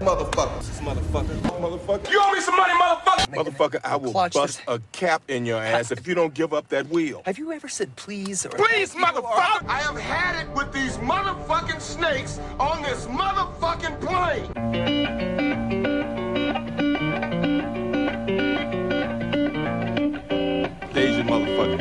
[0.00, 0.58] Motherfucker.
[0.58, 1.40] This motherfucker.
[1.60, 2.10] Motherfucker.
[2.10, 3.34] You owe me some money, motherfucker.
[3.34, 4.64] Motherfucker, I will Clutch bust this.
[4.68, 7.22] a cap in your ass if you don't give up that wheel.
[7.26, 9.68] Have you ever said please or Please, thank you or- motherfucker!
[9.68, 15.58] I have had it with these motherfucking snakes on this motherfucking plane.
[20.94, 21.78] Asian motherfucker.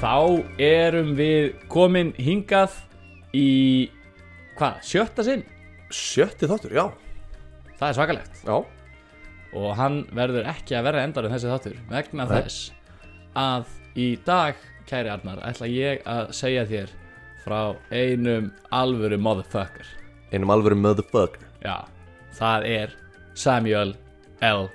[0.00, 0.14] Þá
[0.60, 2.74] erum við komin hingað
[3.34, 3.88] í,
[4.58, 5.44] hvað, sjötta sinn?
[5.92, 6.86] Sjötti þáttur, já.
[7.76, 8.40] Það er svakalegt.
[8.46, 8.56] Já,
[9.56, 12.32] og hann verður ekki að verða endar en þessi þáttur vegna Nei.
[12.34, 12.70] þess
[13.36, 14.58] að í dag,
[14.88, 16.92] kæri Arnar, ætla ég að segja þér
[17.44, 17.60] frá
[17.92, 19.86] einum alvöru motherfucker.
[20.34, 21.44] Einum alvöru motherfucker.
[21.64, 21.86] Já,
[22.36, 22.96] það er
[23.36, 23.94] Samuel
[24.44, 24.68] L.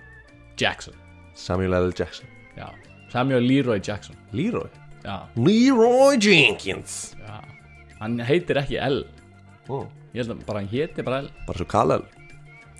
[0.62, 0.96] Jackson.
[1.38, 1.92] Samuel L.
[1.98, 2.30] Jackson.
[2.58, 2.70] Já,
[3.12, 4.18] Samuel Leroy Jackson.
[4.32, 4.70] Leroy?
[5.04, 7.16] Já, Leroy Jenkins.
[7.18, 7.40] Já
[8.02, 9.04] Hann heitir ekki L
[9.72, 9.78] Ó,
[10.12, 12.04] Ég held að bara hann héti bara L Bara svo Kal-El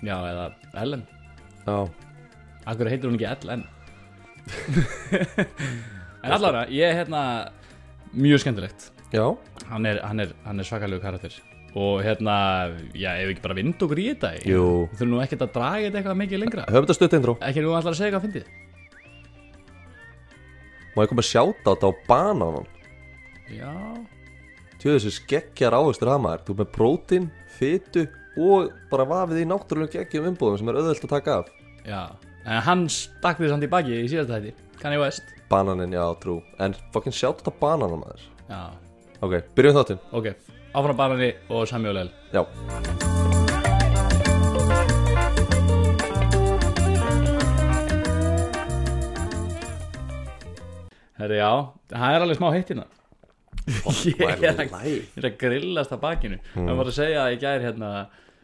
[0.02, 0.46] Já, eða
[0.82, 1.04] Ellen.
[1.64, 1.76] Já,
[2.68, 3.62] Akkur heitir hún ekki LN
[6.22, 7.22] En allavega, ég er hérna
[8.12, 8.90] Mjög skemmtilegt.
[9.14, 9.24] Já,
[9.70, 11.32] Hann er, hann er, hann er svakalegu karakter.
[11.72, 12.34] Og hérna,
[12.92, 14.64] já, ef við ekki bara vind okkur í þetta Jú.
[14.90, 16.66] Þú þurfum nú ekkert að draga þetta eitthvað mikið lengra.
[16.68, 17.34] Höfum þetta stutt intro.
[17.48, 18.50] Ekki nú allar að segja hvað fyndið?
[20.92, 22.66] Má ég koma að sjáta á þetta á bananan
[23.56, 23.72] Já,
[24.82, 28.02] Tjóðu þessi skeggjar áherstur það maður Þú ert með prótín, fytu
[28.42, 31.50] og bara vafið í náttúrulega geggjum umbúðum sem er auðvelt að taka af.
[31.86, 32.00] Já
[32.42, 35.28] En hann stakk því samt í baki í síðasta þetta Kanye West.
[35.52, 36.40] Bananin, já, trú.
[36.58, 38.24] En fokkin sjáta þetta bananan maður.
[38.48, 38.62] Já,
[39.22, 40.02] Ok, byrjum þáttinn.
[40.18, 40.32] Ok
[40.72, 42.10] Áfram banani og Samuel L.
[42.32, 42.42] Já,
[51.20, 51.50] Herri, já,
[51.92, 52.88] það er alveg smá heitt hérna
[54.08, 56.38] Ég er að, grillast að bakinu.
[56.56, 57.90] Hann var að segja að ég gæri hérna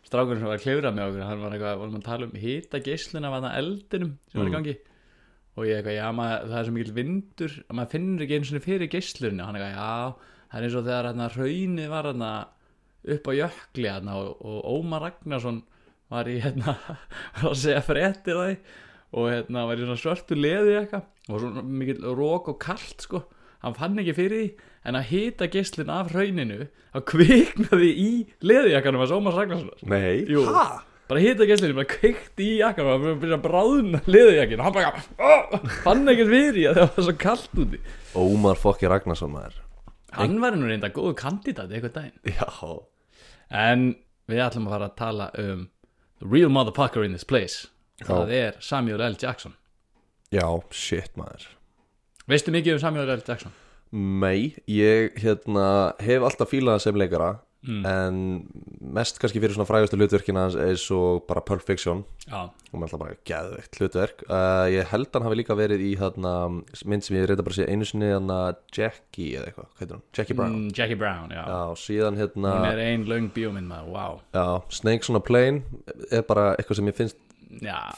[0.07, 2.81] Strákurinn sem var að klifra með okkur Hann var eitthvað, vorum að tala um hita
[2.81, 4.75] geisluna Af þarna eldinum sem var í gangi.
[5.59, 8.53] Og ég eitthvað, já, maður, það er svo mikill vindur að Maður finnur ekki eins
[8.53, 9.45] og fyrir geislunni.
[9.45, 12.33] Hann eitthvað, já, það er eins og þegar hérna Raunið var hérna
[13.09, 15.63] upp á jökli hérna, og, og Ómar Ragnarsson
[16.13, 16.77] var í hérna
[17.41, 18.55] var að segja fréttir það
[19.19, 21.11] og hérna var í svona svörtu leði eitthvað.
[21.29, 23.27] Og svona mikill rók og kalt sko
[23.65, 28.11] hann fann ekki fyrir því en að hita geislinn af rauninu að kviknaði í
[28.47, 29.83] leðijakkanum að Ómar Ragnarssonar.
[29.91, 30.45] Nei, Jú.
[31.09, 34.93] bara hita geislinn, bara kveikti í jakkanum og byrja að bráðna leðijakkin og hann bara
[35.19, 35.73] oh!
[35.85, 37.83] fann ekkert fyrir því að það var svo kalt úti.
[38.19, 39.59] Ómar fokki Ragnarsson maður.
[40.19, 42.39] Hann var nú reynda góðu kandidat eitthvað daginn.
[42.39, 42.49] Já,
[43.49, 43.91] En
[44.29, 45.69] við ætlum að fara að tala um
[46.19, 47.69] The real motherfucker in this place.
[48.03, 49.15] Það er Samuel L.
[49.19, 49.55] Jackson.
[50.35, 50.45] Já,
[50.75, 51.47] shit maður
[52.29, 53.23] Veistu mikið um Samuel L.
[53.27, 53.53] Jackson?
[53.93, 55.69] Nei, ég hérna
[56.05, 57.83] hef alltaf fílað sem leikara Mm.
[57.91, 58.19] en
[58.95, 62.05] mest kannski fyrir svona frægustu hlutverkina hans eins og bara Pulp Fiction.
[62.31, 64.23] Já, og með alltaf bara geðveikt hlutverk.
[64.31, 66.33] Uh, ég held hann hafi líka verið í hérna,
[66.87, 68.39] mynd sem ég reyta bara að segja einu sinni hérna,
[68.71, 69.99] Jackie eða eitthvað?
[70.15, 70.55] Jackie Brown.
[70.55, 75.11] Mm, Jackie Brown, já, Já, síðan hérna Hún er ein löng bíóminn maður, wow Snakes
[75.11, 75.65] on a Plane
[76.13, 77.17] er bara eitthvað sem ég finnst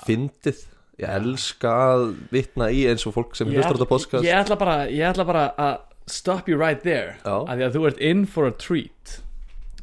[0.09, 0.65] fyndið
[1.01, 4.25] ég elska að vitna í eins og fólk sem hlustar á þetta podcast.
[4.27, 5.79] ég, ætla bara, ég ætla bara að
[6.11, 7.17] stop you right there.
[7.25, 7.37] Já.
[7.47, 9.21] af því að þú ert in for a treat.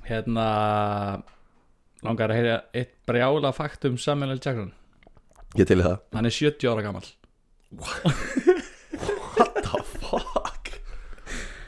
[0.07, 0.47] Hérna
[2.05, 4.41] langar að heyra eitt brjála fakt um Samuel L.
[4.43, 4.73] Jackson.
[5.57, 5.97] Ég til í það.
[6.13, 7.09] Hann er 70 ára gamall.
[9.67, 10.71] The fuck?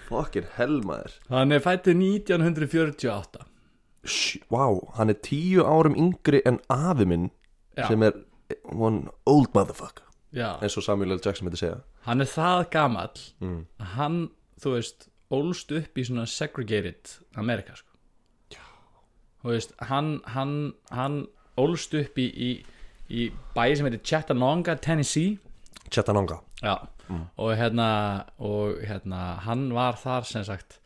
[0.09, 1.17] Fucking hell maður.
[1.29, 3.45] Hann er fættur 1948
[4.07, 7.27] Shh, wow, hann er tíu árum yngri en afi minn
[7.77, 7.89] Já.
[7.89, 8.15] sem er
[8.63, 10.05] one old motherfucker
[10.35, 11.21] Já, eins og Samuel L.
[11.25, 11.79] Jackson myndi segja.
[12.05, 14.19] Hann er það gamall að hann,
[14.61, 17.89] þú veist ólst upp í svona segregated Amerika sko.
[19.41, 21.27] þú veist, hann hann, hann
[21.57, 22.51] ólst upp í, í,
[23.09, 25.37] í bæ sem heitir Chattanooga, Tennessee.
[25.89, 26.41] Chattanooga.
[26.61, 26.77] Já,
[27.37, 30.79] og hérna og hérna, hann var þar sem sagt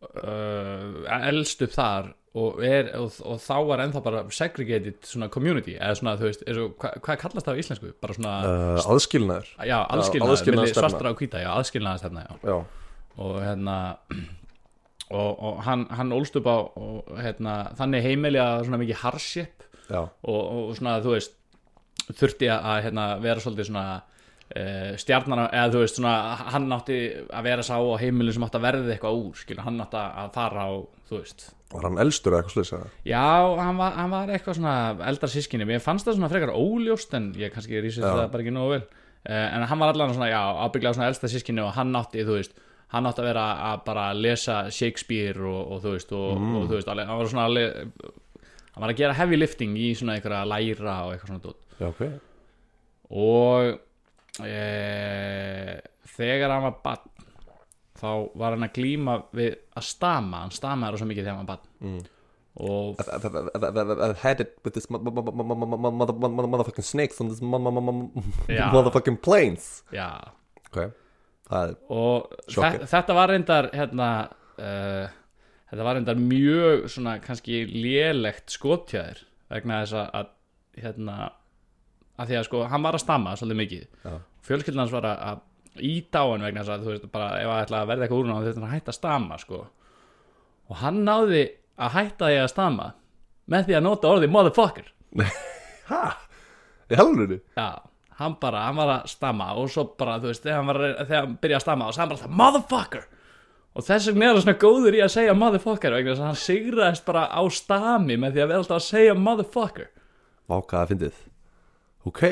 [0.00, 5.78] uh, elst upp þar og, er, og, og þá var ennþá bara segregated svona community
[5.78, 7.92] eða svona, þú veist, og, hva, hvað kallast það á íslensku?
[8.02, 9.54] bara svona, uh, aðskilnaður.
[9.70, 12.52] Já, aðskilnaður svartra og hvíta, já, aðskilnaðastefna, já.
[12.52, 12.58] Já,
[13.18, 13.78] og hérna
[15.08, 19.66] og, og hann, hann ólst upp á og, hérna, þannig heimili að svona mikið hardship
[19.88, 21.36] og, og svona þú veist
[22.18, 26.16] þurfti að hérna, vera svolítið svona uh, stjarnana eða þú veist svona
[26.54, 29.80] hann átti að vera sá á heimili sem átti að verða eitthvað úr skilur, hann
[29.84, 30.70] átti að fara á
[31.08, 33.24] þú veist var hann elstur eða eitthvað slisa já,
[33.60, 34.76] hann var, hann var eitthvað svona
[35.10, 38.12] eldar sískinni, mér fannst það svona frekar óljóst en ég kannski rísið Já.
[38.14, 38.86] það bara ekki nógu vel.
[39.28, 42.38] Uh, en hann var allan svona, já, ábygglega svona elsta sískinni og hann átti, þú
[42.38, 42.56] veist
[42.94, 46.78] hann átti að vera að bara lesa Shakespeare og, og þú veist og, og þú
[46.78, 47.92] veist, alveg, hann var svona alveg
[48.78, 51.60] hann var að gera heavy lifting í svona einhverja læra og eitthvað svona dót.
[51.78, 52.02] Já, ok.
[53.18, 54.62] Og e,
[56.16, 57.17] þegar hann var barn
[57.98, 61.56] þá var hann að glíma við að stama, hann stamaði svo mikið þegar hann var
[61.56, 62.06] barn Mm.
[62.58, 66.48] og I've, had it with this mo- mo- mo- mo- mo- mo- mo- mother- mother-
[66.50, 70.08] motherfucking snakes on this motherfucking planes já,
[70.68, 70.90] Ok,
[71.50, 74.08] það er og þetta var reyndar hérna
[74.58, 75.08] uh,
[75.70, 80.34] þetta var reyndar mjög svona kannski lélegt skotjaðir vegna þess að-
[80.82, 81.30] hérna
[82.18, 84.18] að því að sko, hann var að stamma svolítið mikið Já.
[84.42, 85.40] fjölskyldan hans var að,
[85.78, 88.30] á hann vegna þess að þú veist bara ef að ætla að verða eitthvað úr
[88.32, 89.60] hann þetta hann að hætta að stamma sko.
[90.68, 91.42] Og hann náði
[91.78, 92.88] að hætta því að stamma
[93.48, 94.90] með því að nota orðið motherfucker.
[95.92, 96.00] Hæ?
[96.88, 97.38] Í helvunni?
[97.56, 97.68] Já,
[98.18, 101.22] hann bara, hann var að stamma og svo bara, þú veist, þegar hann, var, þegar
[101.22, 103.06] hann byrjaði að stamma og sagði hann bara það, motherfucker.
[103.78, 106.42] Og þess vegna er hann svona góður í að segja motherfucker vegna þess að hann
[106.42, 109.90] sigraðist bara á stami með því að vera alltaf að segja motherfucker.
[110.48, 111.24] Váka að fyndið.
[112.08, 112.22] Ok,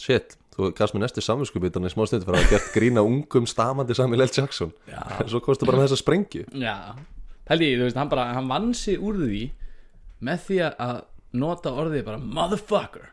[0.00, 3.48] shit Þú gafst mér næstu samvinskubitan í smá stundu fyrir að hafa gert grína ungum
[3.50, 4.30] stamandi Samuel L.
[4.30, 4.70] Jackson.
[4.86, 5.00] Já.
[5.26, 6.44] Svo kostu bara með þessa sprengju.
[6.62, 6.76] Já,
[7.48, 9.40] pældi ég, þú veist, hann bara, hann vann sig úr því
[10.24, 11.00] með því að
[11.42, 13.10] nota orðið bara motherfucker.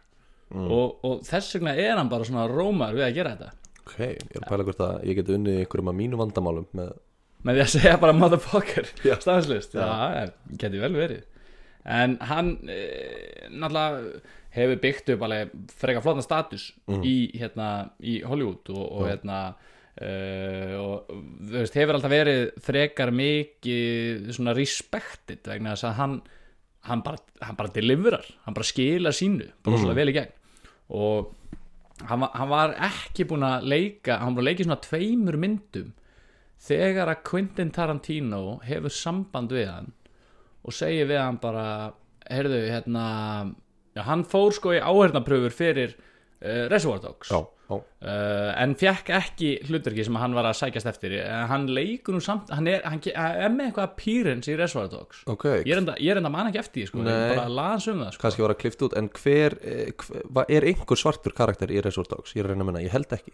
[0.51, 3.57] Og, og þess vegna er hann bara svona rómar við að gera þetta.
[3.81, 6.91] Ok, ég er að pæla hvort að ég geti unnið einhverjum af mínu vandamálum með
[7.41, 8.89] með því að segja bara motherfucker.
[9.07, 10.25] Já, já.
[10.61, 11.23] Geti vel verið.
[11.81, 12.81] En hann e,
[13.49, 14.19] náttúrulega
[14.55, 17.69] hefur byggt upp alveg frekar flotna status í, hérna,
[18.03, 24.55] í Hollywood og, og hérna uh, og þú veist, hefur alltaf verið frekar mikið svona
[24.57, 26.21] respected vegna þess að hann
[26.89, 30.31] hann bara, hann bara deliverar, hann bara skila sínu bara svona vel í gegn.
[30.97, 31.35] Og
[32.09, 35.91] hann hann var ekki búinn að leika, hann var að leika í svona tveimur myndum
[36.61, 39.91] þegar að Quentin Tarantino hefur samband við hann
[40.61, 41.65] og segir við hann bara
[42.29, 43.05] heyrðu, hérna
[43.95, 47.29] já, hann fór sko í áhernapröfur fyrir uh, Reservoir Dogs.
[47.31, 47.39] Já,
[47.71, 51.13] já, uh, en fekk ekki hlutverki sem hann var að sækjast eftir.
[51.23, 55.21] En hann leikur nú samt hann er, hann er með eitthvað appearance í Reservoir Dogs.
[55.31, 55.45] Ok.
[55.63, 58.25] Ég er enda, ég enda man ekki eftir sko, bara las um það sko.
[58.25, 62.09] Kannski var að klift út En hver, eh, hver er einhver svartur karakter í Resort
[62.11, 62.33] Dogs?
[62.35, 63.31] Ég er að reyna að minna, ég held ekki.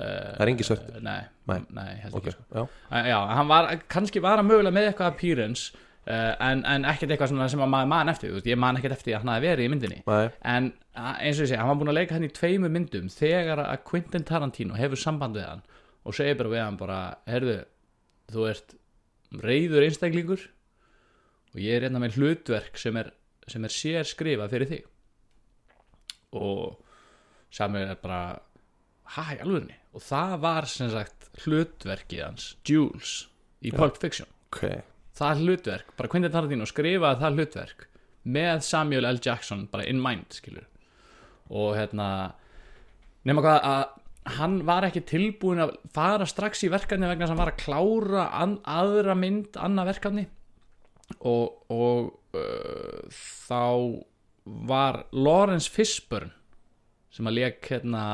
[0.00, 1.00] Það er engin svartur.
[1.02, 1.20] nei,
[1.50, 1.56] Nei.
[1.74, 2.44] nei, held Ok, ekki sko.
[2.54, 5.72] já, Já, hann var, kannski var hann mögulega með eitthvað appearance
[6.08, 9.16] uh, en, en ekkert eitthvað sem að maður man eftir veist, ég man ekkert eftir
[9.16, 10.00] að hann hafi verið í myndinni.
[10.08, 13.10] Nei, en eins og ég segi, hann var búin að leika hann í tveimur myndum
[13.12, 15.64] þegar að Quentin Tarantino hefur samband við hann
[16.04, 17.56] og segir bara við hann bara, heyrðu
[18.30, 18.76] þú ert
[19.44, 20.46] reyður einstaklingur
[21.54, 23.12] og ég er hérna með hlutverk sem er,
[23.50, 24.86] sem er sér skrifað fyrir þig.
[26.38, 26.78] Og
[27.50, 28.22] Samuel er bara
[29.16, 33.16] hæ, alvegni og það var sem sagt hlutverkið hans Jules
[33.66, 34.30] í Pulp Fiction.
[34.50, 34.89] Ok
[35.20, 37.86] það hlutverk, bara Quentin Tarantino skrifaði það hlutverk
[38.30, 39.20] með Samuel L.
[39.24, 40.66] Jackson bara in mind, skilur
[41.50, 42.08] og hérna
[43.26, 43.82] nema hvað að
[44.36, 48.26] hann var ekki tilbúin að fara strax í verkefni vegna að hann var að klára
[48.36, 50.26] an, aðra mynd, annað verkefni.
[51.26, 54.04] Og, og uh, þá
[54.68, 56.34] var Lawrence Fishburne
[57.10, 58.04] sem að leik hérna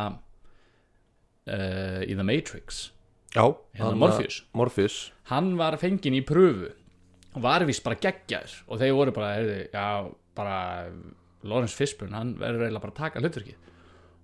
[1.51, 2.87] uh, í The Matrix.
[3.35, 4.41] Já, Hérna Morpheus.
[4.57, 4.97] Morpheus.
[5.29, 6.71] Hann var fenginn í pröfu
[7.43, 9.87] var vist bara geggjaður og þeir voru bara, heyrðu, já,
[10.37, 10.59] bara
[11.47, 13.73] Lawrence Fishburne, hann verður eiginlega bara að taka hlutverkið.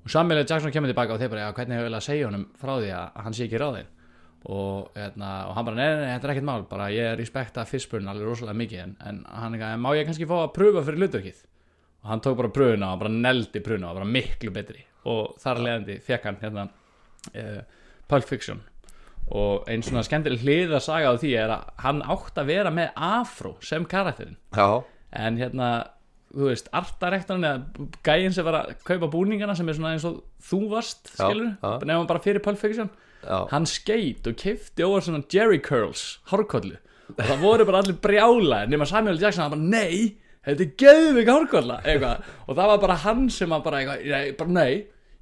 [0.02, 0.46] Og Samuel L.
[0.48, 2.94] Jackson kemur tilbaka og þeir bara, já, hvernig hefur eiginlega að segja honum frá því
[2.98, 3.92] að hann sé ekki ráðinn?
[4.42, 8.10] Og, hérna, og hann bara, nei, nei, þetta er ekkert mál bara ég respekta Fishburne
[8.10, 11.44] alveg rosalega mikið en, en hann eitthvað, má ég kannski fá að pröfa fyrir hlutverkið?
[12.02, 14.82] Og hann tók bara pröfuna og bara neldi pröfuna og bara miklu betri.
[15.06, 17.62] Og þar leðandi fekk hann hérna uh,
[18.10, 18.64] Pulp Fiction
[19.30, 22.72] og einn svona skemmtileg hlið að saga á því er að hann átt að vera
[22.74, 24.38] með afró sem karakterinn.
[24.56, 24.82] Já,
[25.22, 25.68] en hérna,
[26.32, 30.22] þú veist, artarektorinn eða gæinn sem var að kaupa búningana sem er svona eins og
[30.48, 31.52] þú varst Já, skilur,
[31.84, 32.90] nefnum bara fyrir Pulp Fiction.
[33.22, 36.80] Já, hann skeit og kifti over svona Jerry Curls, hárkollu.
[37.12, 39.20] Og það voru bara allir brjála nema Samuel.
[39.20, 42.24] Jackson, hann bara nei þetta er geðvig hárkolla, eitthvað.
[42.48, 44.72] Og það var bara hann sem að bara, eitthvað, bara nei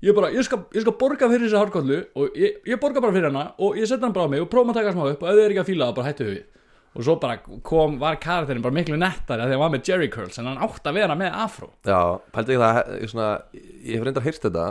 [0.06, 3.12] ég bara, ég skal, ég skal borga fyrir þessi hárkollu og ég, ég borga bara
[3.16, 5.22] fyrir hana og ég setja hann bara á mig og prófum að taka smá upp
[5.24, 6.40] og ef þið er ekki að fíla það, bara hættu við.
[6.90, 9.90] Og svo bara kom, var karakterin bara miklu nettari að því að hann var með
[9.92, 12.00] Jerry Curls en hann átt að vera með afró já
[12.34, 13.28] Pældi ekki það, ég, svona,
[13.60, 14.64] ég hef reyndar heyrt þetta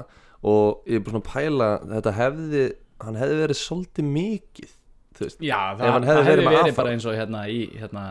[0.50, 2.66] og ég er bara svona að pæla þetta hefði,
[3.06, 4.76] hann hefði verið svolítið mikið
[5.20, 8.04] Þú veist, Já, það, það hefði verið verið, bara eins og hérna í hérna,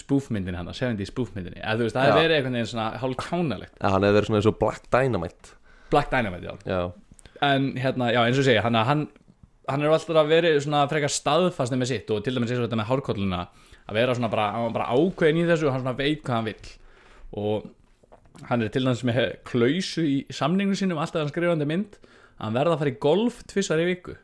[0.00, 2.10] spúfmyndin hann, 70 spúfmyndinni eða þú veist, það Já.
[2.10, 4.88] hefði verið einhvern veginn svona hálf kánalegt ja, hann hefði verið svona eins og Black
[4.92, 5.54] Dynamite
[5.92, 6.54] Black Dynamite, já.
[6.68, 6.80] Já,
[7.48, 9.08] en hérna, já, eins og segja, hann, hann
[9.68, 12.66] hann er alltaf að vera svona frekar staðfastið með sitt og til dæmis eins og
[12.66, 13.40] þetta með hárkolluna
[13.88, 16.70] að vera svona bara, bara ákveðin í þessu og hann svona veit hvað hann vill.
[17.38, 22.46] Og hann er til dæmis með klausu í samningu sínum alltaf hann skrifandi mynd að
[22.46, 24.16] hann verða að fara í golf tvissar í viku.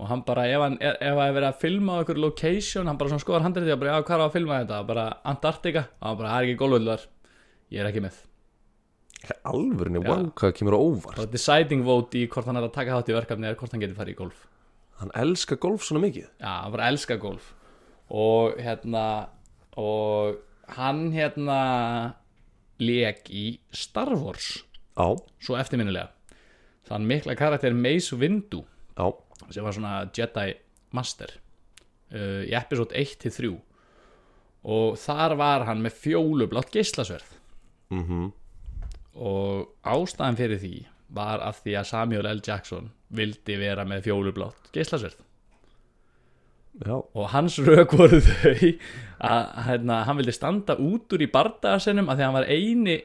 [0.00, 2.88] Og hann bara, ef hann ef ef það er verið að filma á einhverju location,
[2.88, 5.86] hann bara skoðar handrið og bara, já, hvað er á að filma þetta, bara Antartika
[6.00, 7.06] og hann bara, það er ekki golfvöldar
[7.70, 8.24] ég er ekki með
[9.44, 10.08] Alvörinni, Já.
[10.08, 11.18] wow, hvað kemur á óvart.
[11.20, 13.82] Og deciding vote í hvort hann er að taka þátt í verkefni er hvort hann
[13.82, 14.46] getur farið í golf.
[15.00, 16.30] Hann elskar golf svona mikið.
[16.40, 17.52] Já, hann bara elska golf.
[18.10, 19.04] Og hérna
[19.80, 20.40] og
[20.76, 21.60] hann hérna
[22.80, 23.44] lék í
[23.76, 24.64] Star Wars.
[24.96, 26.10] Já, svo eftirminnilega.
[26.88, 28.64] Þann mikla karakter Mace Windu.
[28.96, 29.12] Já,
[29.50, 30.54] sem var svona Jedi
[30.96, 31.32] Master
[32.14, 33.52] uh, í episode 1-3
[34.70, 37.38] og þar var hann með fjólublátt geislasverð
[37.94, 38.26] mhm
[39.14, 40.74] og ástæðan fyrir því
[41.10, 42.42] var af því að Samuel L.
[42.46, 45.18] Jackson vildi vera með fjólublátt geislasverð
[46.80, 48.68] Já, og hans rauk voru þau
[49.26, 52.96] að hérna, hann vildi standa út úr í bardagarsinnum að því að hann var eini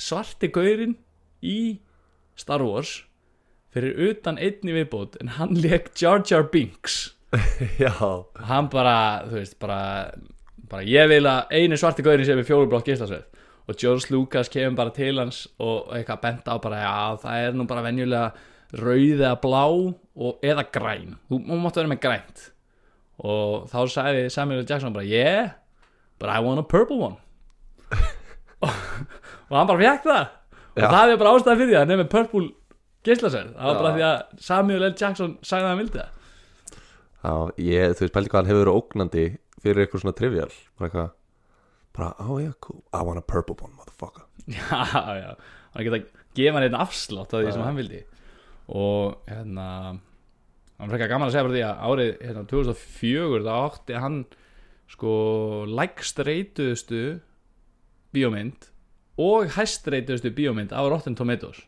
[0.00, 0.96] svarti gaurinn
[1.44, 1.60] í
[2.40, 3.02] Star Wars
[3.70, 7.12] fyrir utan einni viðbót en hann leik Jar Jar Binks.
[7.82, 7.92] Já,
[8.48, 8.96] hann bara,
[9.28, 9.82] þú veist, bara,
[10.72, 13.28] bara ég vil að eini svarti gaurinn sé með fjólublátt geislasverð
[13.70, 17.58] og George Lucas kemur bara til hans og eitthvað bent á bara, já, það er
[17.58, 18.32] nú bara venjulega
[18.80, 22.46] rauð eða blá og, eða græn, þú, máttu vera með grænt
[23.20, 24.64] og þá sagði Samuel.
[24.64, 25.50] Jackson bara, yeah
[26.18, 27.16] but I want a purple one
[28.64, 28.70] og,
[29.50, 30.24] og hann bara fekk það
[30.70, 30.88] og Já.
[30.88, 32.48] það er bara ástæði fyrir því að með purple
[33.06, 33.94] geislasverð, það var bara Já.
[33.94, 34.96] því að Samuel L.
[34.96, 36.18] Jackson sagði að hann vildi það
[37.20, 37.32] já
[37.70, 39.24] ég, Þú veist, pældi hvað hann hefur verið ógnandi
[39.60, 41.10] fyrir eitthvað svona trivial Bara eitthvað
[42.00, 42.82] Bara, oh yeah, cool.
[42.94, 44.24] I want a purple one, motherfucker.
[44.48, 45.36] Já, já,
[45.74, 45.98] hann geta
[46.34, 47.98] gefa hann einn afslátt af því sem hann vildi.
[48.72, 49.66] Og hérna
[50.80, 54.16] hann frekar gaman að segja bara því að árið hérna, 2004 þá átti hann
[54.90, 55.12] sko
[55.68, 57.02] lægst reytuðustu
[58.16, 58.70] bíómynd
[59.20, 61.60] og hæst reytuðustu bíómynd af Rotten Tomatoes.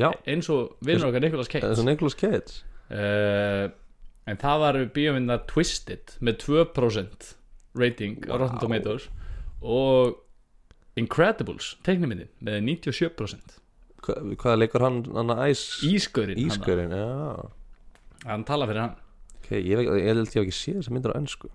[0.00, 1.74] Já, eins og vinnur okkar Nicolas Cage.
[1.76, 2.64] Svo Nicolas Cage.
[2.88, 3.68] Uh,
[4.24, 7.34] en það var bíómynda Twisted með 2%
[7.76, 8.64] rating á Rotten.
[8.64, 9.12] Tomatoes
[9.64, 10.20] og
[11.00, 13.56] Incredibles teiknumyndin með 97%
[14.04, 17.48] Hva, Hvað leikur hann, hann að æs Ísgurinn Ískurinn, já.
[18.24, 18.94] Hann, tala fyrir hann.
[19.40, 21.50] Ok, ég, held ég ekki séð þess að myndir á ennsku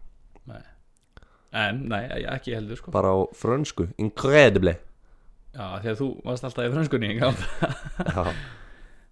[1.55, 2.93] en nei, ekki heldur sko.
[2.93, 4.75] Bara á frönsku, incredible.
[5.55, 7.09] Já, því að þú varst alltaf í frönskunni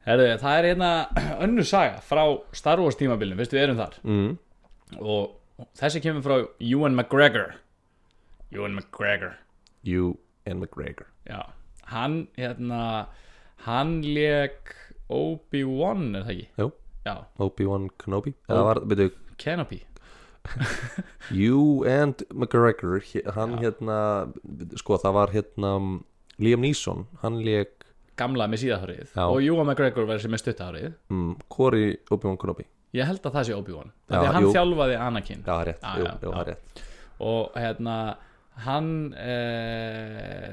[0.08, 0.90] Herðu, það er hérna
[1.44, 2.22] önnur saga frá
[2.56, 3.98] Star Wars tímabilinu, veistu við erum þar.
[4.08, 4.30] Mm,
[5.02, 7.58] og þessi kemur frá Ewan McGregor
[8.52, 9.34] Ewan McGregor.
[9.84, 11.08] You and McGregor.
[11.28, 11.42] Já,
[11.92, 13.08] hann hérna
[13.66, 14.74] hann leik
[15.10, 16.72] Obi-Wan er það ekki?
[17.08, 18.34] Já, Obi-Wan Kenobi.
[18.48, 19.82] Það var, veitu, Kenobi.
[21.32, 23.02] You and McGregor
[23.36, 23.60] Hann Já.
[23.66, 23.98] hérna,
[24.80, 25.72] sko það var hérna
[26.40, 27.74] Liam Neeson, hann leik
[28.18, 32.66] gamla með síðahárið og Ewan McGregor verður sem með stuttahárið mm, Hvori Obi-Wan Kenobi.
[32.96, 33.92] Ég held að það sé Obi-Wan.
[34.08, 34.54] Því að hann jú.
[34.56, 35.44] þjálfaði Anakin.
[35.44, 36.32] Já, er rétt, Já, jú, já, já.
[36.40, 36.82] er rétt.
[37.28, 37.98] Og hérna
[38.66, 39.38] hann e,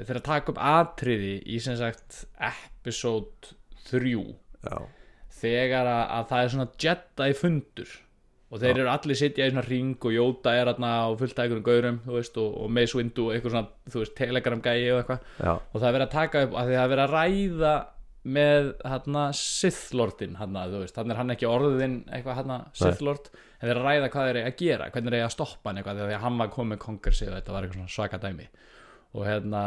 [0.04, 3.54] þegar að taka upp atriði í sem sagt episode
[3.90, 4.14] 3
[4.64, 4.78] Já,
[5.40, 7.94] þegar að, að það er svona Jedi fundur
[8.54, 11.46] og þeir eru allir sitja í svona ring og Jóta er hérna og fullt af
[11.46, 15.24] einhverjum gaurum veist, og, og Mace Windu og eitthvað svona veist, telegram gæi og eitthvað.
[15.40, 17.74] Já, og það er verið að taka upp að það er verið að ræða
[18.24, 18.70] með
[19.36, 23.28] Sith Lordin þú veist, hann er hann ekki orðin eitthvað Sith Lord
[23.64, 26.02] en þeir ræða hvað þeir eru að gera, hvernig þeir eru að stoppa hann eitthvað
[26.04, 28.48] að hann var komið konkursi og þetta var eitthvað svaka dæmi.
[29.14, 29.62] Og hérna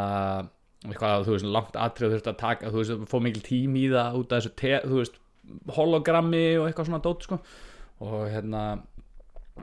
[0.86, 4.20] eitthvað, þú veist, langt atrið þurfti að taka, þú veist, fóð mikil tím í það
[4.20, 5.22] út af þessu, te, þú veist,
[5.77, 7.39] hologrammi og eitthvað svona dót, sko.
[8.06, 8.63] Og hérna,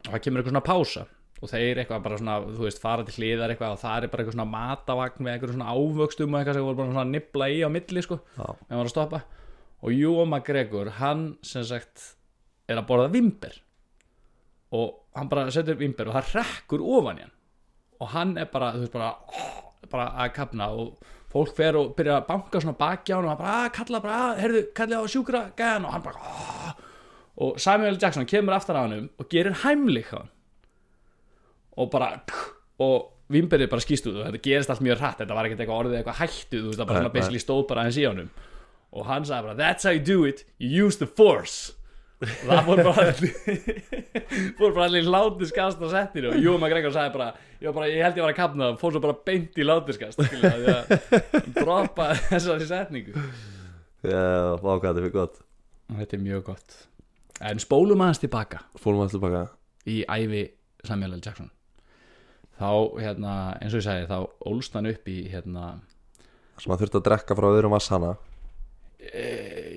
[0.09, 1.07] það kemur eitthvað svona pása.
[1.45, 4.25] Og þeir eitthvað bara svona, þú veist, fara til hliðar eitthvað og það er bara
[4.25, 7.61] eitthvað svona matavagn með eitthvað svona ávöxtum og eitthvað sem voru bara svona nibla í
[7.61, 9.23] á milli, sko, já, en var að stoppa.
[9.85, 12.15] Og Ewan McGregor, hann sem sagt
[12.67, 13.61] er að borða vimber
[14.75, 17.35] og hann bara setur upp vimber og það rekkur ofan í hann.
[18.03, 19.13] Og hann er bara, þú veist, bara
[19.93, 20.97] bara að kapna og
[21.31, 24.01] fólk fer og byrja að banka svona baki á hann og hann bara að kalla
[24.03, 26.75] bara, að, heyrðu, kalli á sjúkra gæðan og hann bara "Ah."
[27.37, 30.31] og Samuel Jackson kemur aftan á hann og gerir hæmlik á hann.
[31.77, 32.23] Og bara
[32.79, 35.81] og vimberið bara skýst út og þetta gerist allt mjög hratt þetta var ekkert eitthvað
[35.85, 38.31] orðið eitthvað hættu þú veist það bara svona basically stóð bara aðeins í honum.
[38.95, 40.45] Og hann sagði bara that's how you do it.
[40.59, 41.75] You use the force
[42.23, 43.05] og það fór bara
[44.59, 47.29] fór bara allir látiskast á settinu og Jú McGregor sagði bara
[47.59, 50.23] ég, bara, ég held ég var að kapna það, fór svo bara beint í látiskast
[50.23, 50.95] skilja, því að
[51.35, 53.25] hann droppa þessari setningu.
[54.05, 54.25] Já,
[54.61, 55.41] vá hvað þetta fyrir gott.
[55.95, 56.79] Þetta er mjög gott.
[57.45, 58.61] En spólum aðeins tilbaka.
[58.81, 59.47] Fólum að tilbaka.
[59.91, 60.45] Í ævi
[60.85, 61.23] Samuel L.
[61.25, 61.51] Jackson.
[62.55, 64.19] Þá, hérna, eins og ég sagði þá
[64.53, 65.73] ólst hann upp í, hérna
[66.63, 68.15] sem að þurfti að drekka frá öðrum vassana
[69.01, 69.25] e,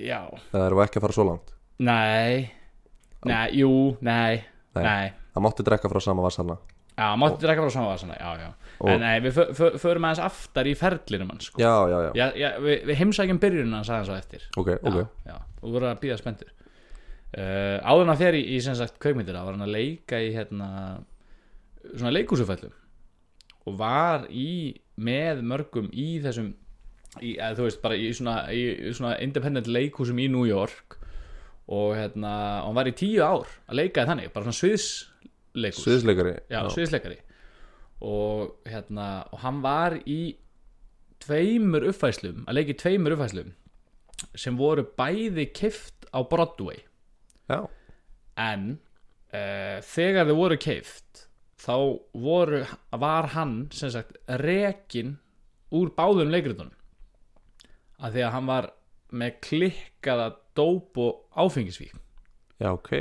[0.06, 0.20] já,
[0.52, 2.50] eða erum við ekki að fara svo langt nei.
[3.26, 4.44] Nei, jú, nei
[4.78, 4.84] Nei.
[4.84, 6.54] nei, það mátti drekka frá sama vassana
[6.98, 10.04] já, máttu drekka frá saman vasana já, já, Og- en nei, við fö- fö- förum
[10.06, 11.58] aðeins aftar í ferlinum hans, sko.
[11.62, 14.44] Já, já, já, já, já, við, við heimsækjum byrjunum hans aðeins á eftir.
[14.56, 14.98] Ok, ok.
[15.26, 16.52] Já, já, og voru að býða spenntur.
[17.34, 20.30] Uh, áður en að fer í, í sem sagt kveikmyndir var hann að leika í
[20.32, 20.68] hérna
[21.96, 22.72] svona leikúsufællum
[23.66, 26.52] og var í með mörgum í þessum
[27.20, 30.97] í, eða, þú veist, bara í svona, í svona independent leikúsum í New York
[31.68, 32.32] og hérna,
[32.64, 37.18] hann var í tíu ár að leika í þannig, bara svona sviðsleikus sviðsleikari já, sviðsleikari.
[38.08, 40.20] Og hérna, og hann var í
[41.24, 43.54] tveimur uppfæslum að leika í tveimur uppfæslum
[44.38, 46.80] sem voru bæði kift á Broadway.
[47.48, 47.66] Já,
[48.38, 48.78] en
[49.34, 51.24] uh, þegar þau voru keift
[51.58, 51.76] þá
[52.14, 52.62] voru,
[52.94, 55.16] var hann sem sagt rekin
[55.74, 56.74] úr báðum leikritunum.
[57.98, 58.70] Að því að hann var
[59.18, 61.94] með klikkaða dóp og áfengisvík.
[62.58, 62.92] Já, ok.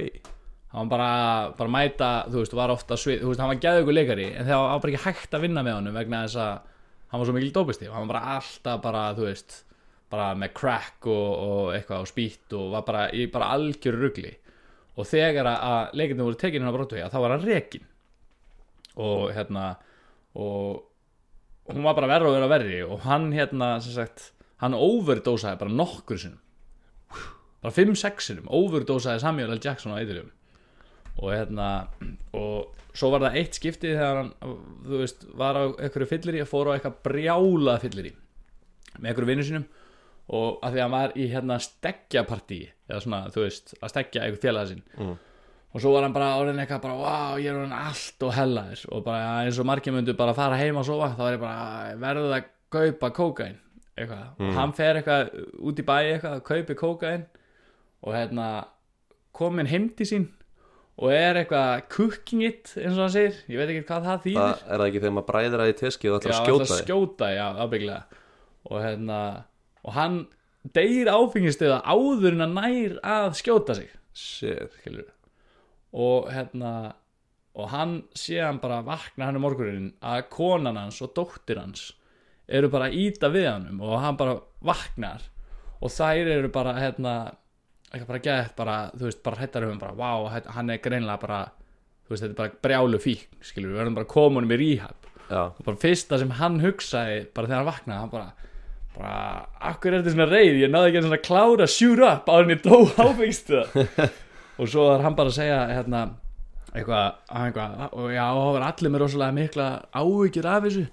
[0.73, 1.11] Hann var bara,
[1.57, 4.63] bara mæta, þú veist, var ofta svið, þú veist, hann var gæðugur leikari en það
[4.65, 6.73] var bara ekki hægt að vinna með honum vegna þess að
[7.07, 9.55] hann var svo mikil dópisti hann var bara alltaf bara, þú veist
[10.11, 14.33] bara með crack og, og eitthvað og spýtt og var bara í bara algjöru rugli.
[14.97, 17.83] Og þegar að- leikirnir voru tekin inn á Broadway þá var hann rekin
[18.97, 19.65] og hérna
[20.35, 20.83] og
[21.69, 25.71] hún var bara verri og og verri og hann hérna, sem sagt hann overdósaði bara
[25.73, 26.39] nokkur sinnum
[27.67, 29.62] bara 5-6 sinnum overdósaði Samuel L.
[29.63, 30.33] Jackson á eitthvað
[31.17, 31.67] og hérna
[32.38, 34.31] og svo var það eitt skipti þegar hann
[34.86, 38.09] þú veist, var á einhverju fyllir að fór á eitthvað brjálað fyllir
[38.97, 39.67] með einhverju vinnu sínum.
[40.27, 42.59] Og að því að hann var í hérna steggjapartí
[42.89, 45.13] eða svona, þú veist, að steggja einhver félaga sín mm.
[45.71, 48.83] og svo var hann bara orðin eitthvað bara, wow, ég er orðin allt og hellaður.
[48.91, 51.95] Og bara eins og margir myndu bara fara heim og sofa, þá er ég bara
[52.01, 53.62] verður að kaupa kókain
[53.97, 55.31] eitthvað, og hann fer eitthvað
[55.69, 57.23] út í bæ eitthvað, kaupi kókain
[58.03, 58.47] og hérna
[59.38, 60.27] komin heim til sín
[60.97, 64.39] og er eitthvað cooking it eins og hann segir, ég veit ekki hvað það þýðir.
[64.39, 66.69] Það er það ekki þegar maður bræðir að í teski og ætlar já, að skjóta,
[66.71, 66.79] þig?
[66.88, 68.23] skjóta já, ábygglega
[68.67, 69.19] og hérna,
[69.83, 70.17] og hann
[70.75, 73.93] deyr áfengistuða áður en að nær að skjóta sig.
[74.17, 75.13] Shit, skilur
[75.97, 76.71] og hérna
[77.57, 81.91] og hann séðan bara vakna hann um morgunin að konan hans og dóttir hans
[82.47, 85.23] eru bara að íta við hannum og hann bara vaknar.
[85.81, 87.13] Og þær eru bara hérna
[87.91, 91.39] eitthvað bara gett bara, þú veist, bara hættar um bara, wow, hann er greinlega bara
[92.08, 95.08] þú veist, þetta er bara brjálu fík skilur, við verðum bara komunum í rehab.
[95.28, 98.30] Já, og bara fyrsta sem hann hugsaði bara þegar hann vaknaði, hann bara
[98.97, 99.15] bara,
[99.71, 100.62] akkur er þetta svona reið?
[100.63, 103.60] Ég náði ekki einu svona að klára shoot up á henni dó áfengstu
[104.58, 106.04] og svo er hann bara að segja hérna,
[106.73, 110.86] eitthvað, hann eitthvað og já, það var allir með rosalega mikla áhyggjur af þessu.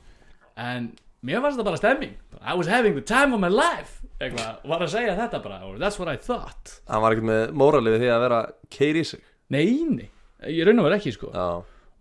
[0.60, 0.90] En
[1.24, 2.16] mér fannst það bara stemming.
[2.42, 5.78] I was having the time of my life eitthvað, var að segja þetta bara or
[5.80, 6.78] that's what I thought.
[6.90, 8.40] Hann var ekkert með móralið við því að vera
[8.76, 9.24] keir í sig.
[9.54, 10.08] Neini,
[10.48, 11.32] ég raun og verið ekki sko.
[11.34, 11.48] Já,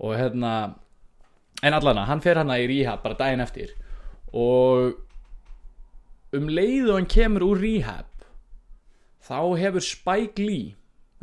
[0.04, 0.54] og hérna
[1.64, 3.74] en allana, hann fer hana í rehab bara daginn eftir.
[4.34, 4.94] Og
[6.34, 8.10] um leið og hann kemur úr rehab
[9.24, 10.74] þá hefur Spike Lee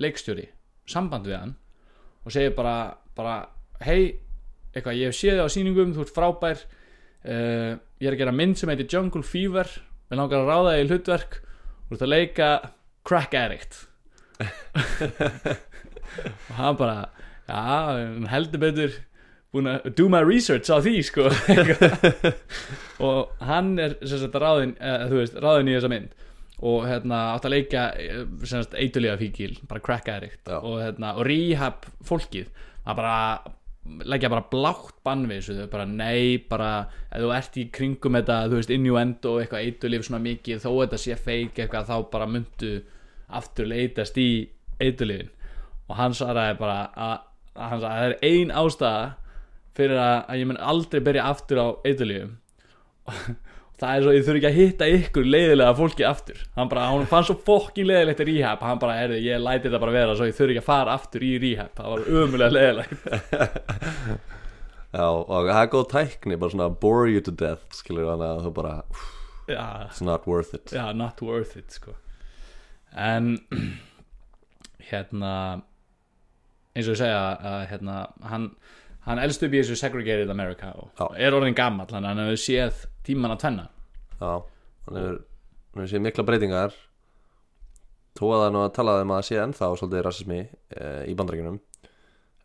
[0.00, 0.46] leikstjóri
[0.88, 1.56] samband við hann
[2.24, 3.34] og segir bara, bara
[3.84, 4.16] hei,
[4.74, 6.66] eitthvað, ég hef séð þig á sýningum þú ert frábær.
[7.20, 9.68] Uh, ég er að gera mynd sem heitir Jungle Fever
[10.10, 11.38] við langar að ráða þig í hlutverk
[11.90, 12.48] þú ert að leika
[13.06, 13.78] crack addict.
[16.50, 16.98] Og hann bara
[17.48, 17.60] já,
[18.30, 18.98] heldur betur
[19.50, 21.26] búin að do my research á því sko.
[23.06, 26.16] Og hann er sagt ráðin, eða, þú veist, ráðin í þessa mynd.
[26.60, 28.24] Og hérna átt að leika eh,
[28.84, 30.44] eitulega fíkil, bara crack addict.
[30.60, 32.50] Og, hérna, og rehab fólkið.
[32.84, 33.16] Að bara
[33.84, 36.70] leggja bara blátt bann við þessu, þau bara nei bara,
[37.08, 41.00] ef þú ert í kringum þetta, þú veist, innuendo eitthvað eitulif svona mikið, þó þetta
[41.00, 42.72] sé feik eitthvað, þá bara myndu
[43.40, 44.30] aftur leitast í
[44.82, 45.30] eitulifin
[45.90, 47.16] og hann svaraði bara að,
[47.56, 49.06] að hann sagði að það er ein ástæða
[49.80, 52.36] fyrir að, að ég mun aldrei byrja aftur á eitulifum
[53.10, 53.16] og
[53.80, 56.42] það er svo ég þurfi ekki að hitta ykkur leiðilega fólki aftur.
[56.56, 58.64] Hann bara, hann fann svo fokkin leiðilegt í rehab.
[58.66, 61.24] Hann bara, erði, ég læti þetta bara vera svo ég þurfi ekki að fara aftur
[61.24, 61.72] í rehab.
[61.78, 62.92] Það var umulega leiðilegt.
[64.90, 68.40] Já, og það er góð tækni bara svona bore you to death skilur hann að
[68.48, 68.72] þú bara,
[69.46, 70.72] já, it's not worth it.
[70.74, 71.94] Já, not worth it sko.
[72.90, 73.36] en
[74.90, 75.62] hérna
[76.74, 78.48] eins og ég segja að hérna, hann,
[79.10, 81.06] hann elst upp í þessu segregated America og Já.
[81.26, 83.66] er orðin gammal hann hann hefur séð tíman að tvenna.
[84.20, 84.32] Já,
[84.86, 86.76] hann hefur hann hefur séð mikla breytingar.
[88.18, 91.58] Þó að nú að tala um að það sé ennþá svolítið rasismi e, í bandarækjunum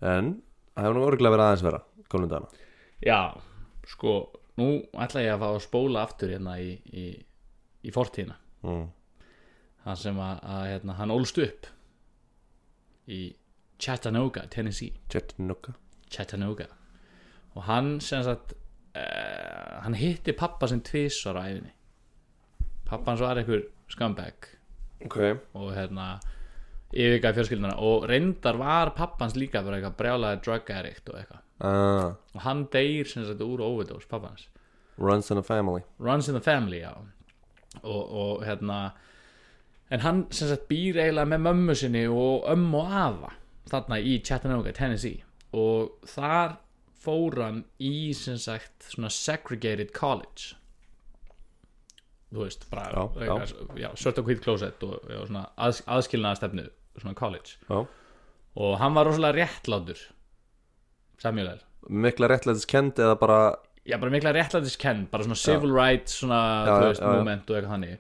[0.06, 0.34] en
[0.76, 2.66] það hefur nú örgulega verið aðeins vera komnum dagana.
[3.04, 3.20] Já,
[3.90, 4.14] sko,
[4.62, 4.68] nú
[5.02, 7.08] ætla ég að fá að spóla aftur hérna í, í,
[7.86, 8.38] í fortíðina.
[8.66, 8.86] Mm.
[9.86, 11.68] hann sem að, að hérna, hann ólst upp
[13.14, 13.20] í
[13.82, 14.96] Chattanooga, Tennessee.
[15.12, 15.76] Chattanooga
[16.16, 16.70] Chattanooga.
[17.56, 18.56] Og hann sem sagt
[18.96, 21.76] uh, hann hitti pappa sem tvisvar á æfinni
[22.86, 24.50] pappa hans var einhver scumbag.
[25.06, 25.18] Ok,
[25.58, 26.16] og hérna
[26.96, 27.78] yfirgæði fjölskylduna.
[27.84, 31.42] Og reyndar var pappans líka bara eitthvað brjálaði drug addict og eitthvað.
[31.56, 34.50] Uh, og hann deyr sem sagt úr overdose pappans
[34.98, 35.82] runs in a family.
[36.00, 36.94] Runs in the family já.
[37.84, 38.92] Og, og hérna
[39.92, 43.34] en hann sem sagt býr eiginlega með mömmu sinni og ömmu og afa
[43.70, 45.24] þarna í Chattanooga, Tennessee
[45.56, 46.58] og þar
[47.06, 50.56] fór hann í sem sagt svona segregated college
[52.34, 53.36] þú veist bara Já, já.
[53.86, 56.66] já, svört og hvít klósett og já, svona að, aðskilnaða stefnu
[56.98, 57.78] svona college já.
[58.56, 60.02] og hann var rosalega réttlátur
[61.22, 63.40] Samuel mikla réttlætis kend eða bara
[63.86, 67.16] já, bara mikla réttlætiskenn, bara svona civil rights svona, Já, já, veist, já, já.
[67.22, 67.98] moment og eitthvað þannig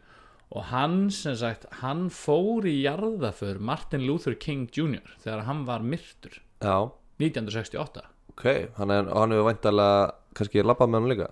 [0.56, 5.02] og hann, sem sagt, hann fór í jarðaför Martin Luther King Jr.
[5.24, 6.78] þegar hann var myrtur já,
[7.21, 8.45] 1968 ok,
[8.78, 11.32] hann er, hann hefur væntalega kannski labbað með hann líka?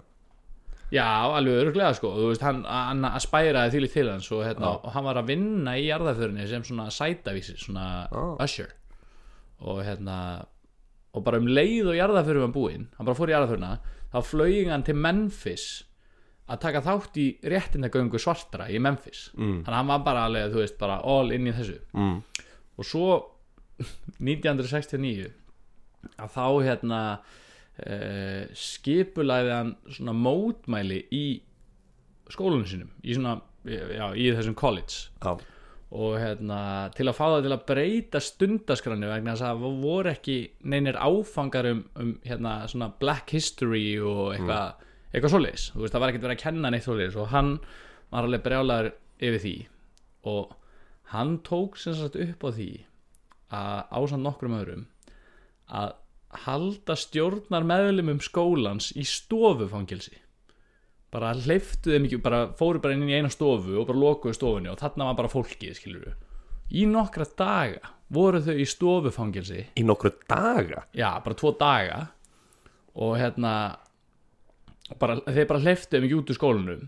[0.93, 2.11] Já, alveg örglega sko.
[2.29, 5.87] Veist, hann, hann spæraði því til hans og, hérna, og hann var að vinna í
[5.87, 8.21] jarðaförinni sem svona sætavísi, svona Já.
[8.45, 8.75] usher.
[9.63, 10.17] Og hérna
[11.13, 13.73] og bara um leið og jarðaförin var búinn hann bara fór í jarðaförina
[14.13, 15.65] þá flög hann til Memphis
[16.49, 19.29] að taka þátt í réttindagöngu svartra í Memphis.
[19.37, 19.61] Mm.
[19.63, 21.79] þannig að hann var bara alveg, þú veist, bara all inn í þessu.
[21.93, 22.17] Mm.
[22.77, 23.07] og svo
[24.29, 25.31] 1969
[26.17, 31.25] að þá hérna uh, skipulaði hann svona mótmæli í
[32.33, 35.09] skólunum sínum í svona, já, í þessum college.
[35.23, 35.35] Já,
[35.93, 36.59] og hérna
[36.97, 40.97] til að fá það til að breyta stundaskránni vegna þess að það voru ekki neinir
[40.97, 46.11] áfangar um, um hérna svona black history og eitthvað eitthvað svoleiðis, þú veist það var
[46.11, 47.51] ekkert verið að kenna neitt svoleiðis og hann
[48.09, 48.89] var alveg brjálaður
[49.21, 49.53] yfir því.
[50.33, 50.55] Og
[51.13, 52.69] hann tók sem sagt upp á því
[53.53, 54.87] að ásamt nokkrum öðrum
[55.69, 55.95] að
[56.43, 60.17] halda stjórnar meðlumum skólans í stofufangilsi
[61.13, 64.71] bara hleyftu þeim ekki, bara fóru bara inn í eina stofu og bara lokuðu stofunni
[64.71, 66.15] og þarna var bara fólkið, skilur
[66.73, 70.86] í nokkra daga voru þau í stofufangilsi í nokkru daga?
[70.95, 72.02] Já, bara tvo daga.
[72.93, 73.54] Og hérna
[75.02, 76.86] bara, þeir bara hleyftu þeim ekki út úr skólanum.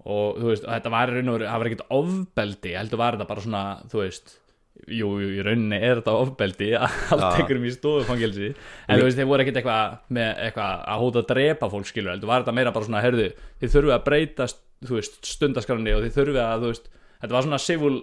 [0.00, 3.64] Og þú veist, þetta var veru, það var ekkert ofbeldi, heldur var þetta bara svona,
[3.92, 4.38] þú veist
[4.88, 9.28] jú, í rauninni er þetta ofbeldi að halda einhverjum í stofufangilsi en þú veist, þeir
[9.30, 12.72] voru ekkert eitthvað með eitthvað að hóta að drepa fólk skilur, heldur var þetta meira
[12.76, 13.26] bara svona, heyrðu,
[13.62, 14.48] þið þurfið að breyta
[14.86, 16.90] þú veist, stundaskránni og þið þurfið að, þú veist,
[17.24, 17.98] þetta var svona civil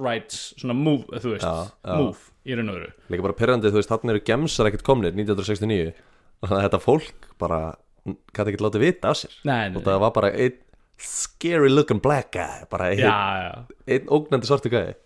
[0.00, 1.94] rights, svona move, þú veist Já, já.
[2.00, 2.90] move, í raun og veru.
[3.12, 5.92] Líka bara pyrrandi, þú veist, þarna eru gemsar ekkert komnir 1969
[6.40, 7.60] þannig að þetta fólk bara
[8.08, 9.34] gæti ekkert látið vita af sér.
[9.44, 10.56] Nei, nei, og það var bara einn
[11.00, 14.96] scary looking black guy bara einn ógnandi svartu gæði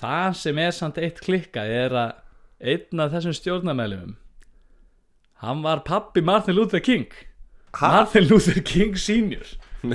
[0.00, 2.12] það sem er samt eitt klikkað er að
[2.72, 4.16] einn af þessum stjórnarmeðlumum
[5.40, 7.08] hann var pappi Martin Luther King.
[7.80, 9.46] Martin Luther King senior.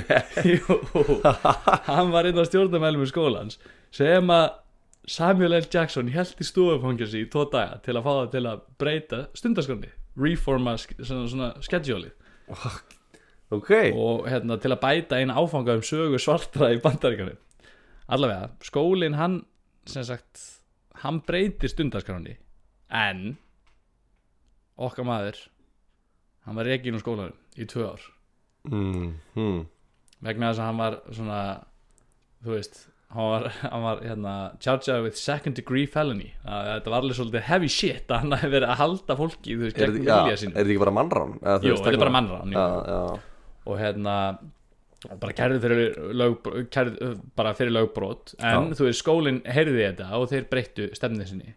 [0.41, 0.79] Jú,
[1.85, 3.59] hann var einn af stjórnarmeðlumum skólans
[3.93, 4.47] sem að
[5.05, 5.67] Samuel L.
[5.69, 9.91] Jackson held í stofufangjösi í tvo daga til að fá það til að breyta stundaskrandi
[10.17, 12.09] reforma svona, svona schedule
[13.53, 17.37] ok, og hérna, til að bæta eina áfanga um sögu svartra í bandaríkanum
[18.09, 19.43] allavega, skólinn hann
[19.89, 20.41] sem sagt,
[21.03, 22.37] hann breytir stundaskráni
[22.89, 23.37] en
[24.75, 25.39] okkar maður
[26.45, 28.03] hann var rekin úr skólanum í tvö ár
[28.71, 29.61] mm, mm.
[30.25, 31.39] vegna þess að hann var svona
[32.45, 32.81] þú veist
[33.15, 37.47] hann var, hann var hérna, charged with second degree felony að þetta var alveg svolítið
[37.49, 40.35] heavy shit að hann hefði verið að halda fólki þú veist, gegn þetta- já, vilja
[40.35, 41.37] er þetta ekki bara mannrán?
[41.39, 42.15] Jú, þetta er bara teknilega?
[42.17, 44.17] mannrán já, já, og hérna
[45.21, 46.49] bara kærði fyrir, lög,
[47.57, 48.35] fyrir lögbrot.
[48.39, 48.77] En Já.
[48.79, 51.55] þú veist skólinn heyrði þetta og þeir breyttu stefnið sinni.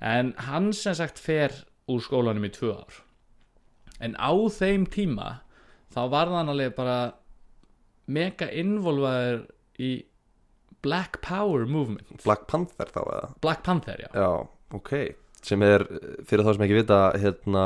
[0.00, 1.54] En hann sem sagt fer
[1.90, 3.00] úr skólanum í tvö ár.
[4.00, 5.40] En á þeim tíma
[5.92, 6.98] þá var hann alveg bara
[8.10, 9.44] mega involvaður
[9.80, 9.90] í
[10.82, 12.22] Black Power Movement.
[12.24, 13.26] Black Panther þá eða?
[13.44, 14.08] Black Panther, já.
[14.16, 14.94] Já, ok.
[15.44, 15.84] Sem er,
[16.28, 17.64] fyrir þá sem ekki vita hérna,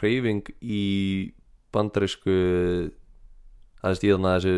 [0.00, 0.82] hreyfing í
[1.74, 2.36] bandarísku
[3.82, 4.56] það er stíðan að þessu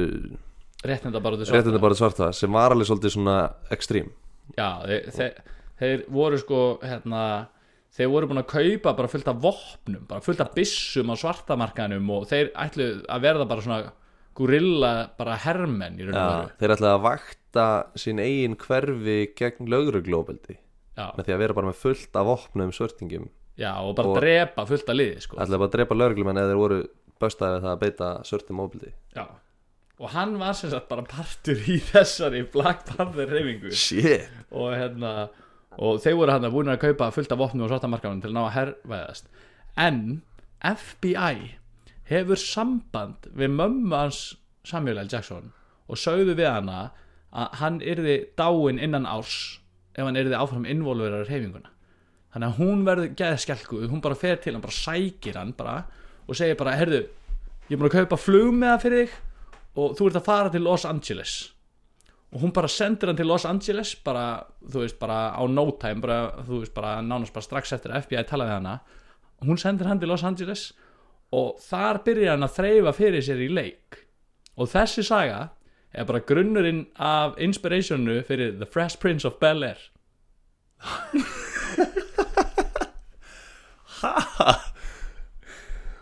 [0.89, 3.37] réttinda bara réttindi bara svarta sem var alveg svolítið svona
[3.75, 4.11] ekstrím.
[4.57, 5.39] Já, þeir, þeir,
[5.81, 7.23] þeir voru sko hérna,
[7.99, 12.13] þeir voru búin að kaupa bara fullt af vopnum, bara fullt af byssum á svartamarkanum
[12.15, 13.81] og þeir ætlu að verða bara svona
[14.39, 16.55] gorilla bara hermenn í raun og veru.
[16.61, 17.67] þeir ætlaði að vakta
[17.99, 22.71] sín eigin hverfi gegn lögreglóbeldi já, með því að vera bara með fullt af opnum
[22.75, 23.27] svörtingum
[23.59, 25.37] já, og bara Og- drepa fullt af liði sko.
[25.41, 26.79] bara að drepa lögreglumenn eða þeir voru
[27.23, 29.27] böstaði við það að beita svörtum óbeldi já.
[29.99, 34.31] og hann var sem sagt bara partur í þessari Black Panther reyfingu shit.
[34.51, 35.29] Og hérna
[35.79, 38.37] og þeir voru hann að búin að kaupa fullt af vopnum og svartamarkanum til að
[38.39, 39.31] ná að herrvæðast
[39.79, 40.03] en
[40.59, 41.55] FBI
[42.09, 44.23] hefur samband við mömmu hans
[44.67, 45.11] Samuel L.
[45.11, 45.53] Jackson
[45.89, 46.81] og sögðu við hana
[47.31, 49.61] að hann yrði dáinn innan árs
[49.95, 51.71] ef hann yrði áfram involverar reyfinguna
[52.33, 55.79] þannig að hún verður geðskelkuð hún bara fer til hann, bara sækir hann bara
[56.29, 57.07] og segir bara, herðu
[57.69, 59.13] ég er búin að kaupa flug með það fyrir þig
[59.79, 61.33] og þú ert að fara til Los Angeles.
[62.33, 64.25] Og hún bara sendir hann til Los Angeles bara,
[64.65, 68.09] þú veist, bara á no time bara, þú veist, bara nánast bara strax eftir að
[68.09, 68.75] FBI talaði hana.
[69.45, 70.63] Hún sendir hann til Los Angeles
[71.33, 74.03] og þar byrjar hann að þreyfa fyrir sér í leik.
[74.59, 75.41] Og þessi saga
[75.93, 79.79] er bara grunnurinn af inspirationu fyrir The Fresh Prince of Bel-Air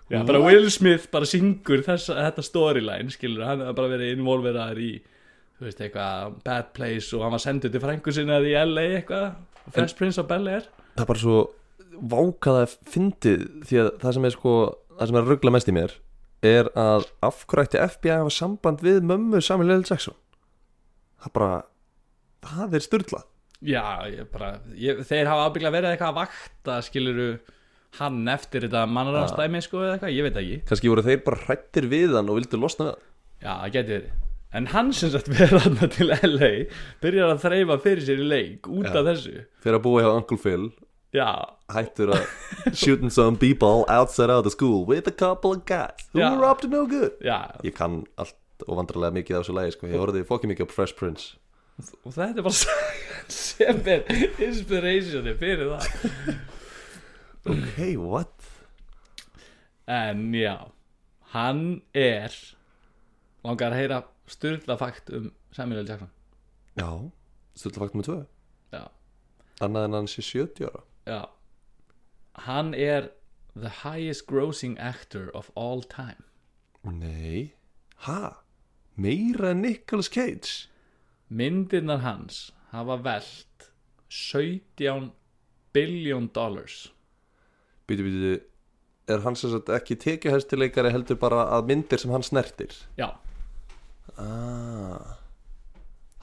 [0.06, 4.82] Já, bara Will Smith bara syngur þessa, þetta storyline skilur, hann hefur bara verið involveraður
[4.84, 4.90] í
[5.56, 9.30] þú veist, eitthvað bad place og hann var sendur til frængu sinna í LA eitthvað,
[9.74, 11.38] Fresh Prince of Bel-Air það er bara svo
[11.96, 14.56] vákaða fyndið því að það sem er sko
[14.96, 15.96] það sem er að ruggla mest í mér
[16.46, 19.86] er að af hverju ætti FBI hafa samband við mömmu Samuel L.
[19.88, 20.14] Jackson?
[21.24, 21.50] Það bara
[22.46, 23.22] það er styrla
[23.64, 27.28] Já, ég bara, ég, þeir hafa ábygglega verið eitthvað að vakta skiluru
[27.98, 30.60] hann eftir þetta mannarastæmi sko eða eitthvað, ég veit ekki.
[30.70, 33.04] Kannski voru þeir bara hrættir við hann og vildu losna hann.
[33.42, 34.14] Já, það geti verið.
[34.56, 36.50] En hann sem sagt verið hann til LA
[37.02, 39.44] byrjar að þreyfa fyrir sér í leik út af þessu.
[39.64, 40.68] Fyrir að búa hjá Uncle Phil.
[41.16, 41.28] Já,
[41.72, 42.24] hættur að
[42.76, 46.30] shooting some people outside of the school with a couple of guys who Já.
[46.36, 47.12] were up to no good.
[47.24, 49.88] Já, ég kann allt og vandrarlega mikið á þessu lagi sko.
[49.92, 51.36] ég horfði fokkið mikið á Fresh Prince.
[52.08, 52.56] Og þetta er bara
[53.36, 54.04] sem er
[54.48, 56.54] inspirationi fyrir það
[57.46, 58.46] ok, what?
[59.86, 60.70] En já,
[61.32, 62.34] hann er
[63.44, 65.90] langar að heyra styrla fakt um Samuel L.
[65.90, 66.10] Jackson.
[66.76, 66.90] Já,
[67.56, 68.18] stölda fakt með tvö.
[68.74, 68.84] Já,
[69.64, 70.82] annað en hann sé 70 ára.
[71.06, 71.20] Já.
[72.46, 73.12] Hann er
[73.54, 76.26] the highest grossing actor of all time.
[76.84, 77.54] Nei,
[78.06, 78.42] ha?
[78.96, 80.68] meira en Nicolas Cage?
[81.28, 83.70] Myndirnar hans hafa velt
[84.08, 85.12] 17
[85.72, 86.92] billion dollars
[87.86, 88.32] býtu, býtu,
[89.06, 92.74] er hann sem sagt ekki tekjuhæstileikari heldur bara að myndir sem hann snertir?
[92.98, 93.12] Já,
[94.18, 95.16] ah.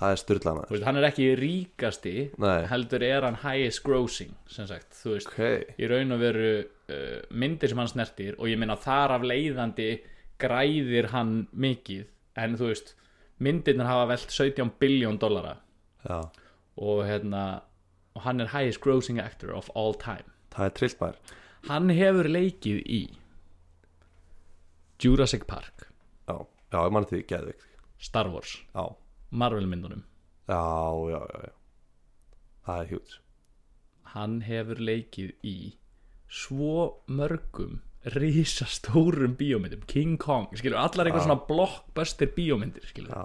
[0.02, 2.64] það er styrlana þú veist, hann er ekki ríkasti Nei.
[2.72, 5.32] heldur er hann highest grossing sem sagt, þú veist.
[5.32, 9.28] Ok, í raun og veru uh, myndir sem hann snertir og ég meina þar af
[9.28, 9.92] leiðandi
[10.42, 12.10] græðir hann mikið
[12.44, 12.96] en þú veist
[13.44, 15.56] myndirnar hafa velt 17 biljón dollara.
[16.04, 16.20] Já,
[16.84, 17.64] og hérna
[18.14, 20.28] og hann er highest grossing actor of all time.
[20.54, 23.02] Það er trillt maður hann hefur leikið í
[25.04, 25.88] Jurassic Park
[26.28, 26.38] já,
[26.72, 27.70] já, ég mann því geðvikt
[28.04, 28.84] Star Wars, já,
[29.32, 30.02] Marvel myndunum.
[30.52, 30.60] Já,
[31.08, 31.54] já, já, já.
[32.68, 33.20] Það er hjút
[34.14, 35.58] hann hefur leikið í
[36.30, 37.82] svo mörgum
[38.14, 39.86] risastórum bíómyndum.
[39.88, 43.24] King Kong, skilur, allar eitthvað svona blockbuster bíómyndir, skilur já,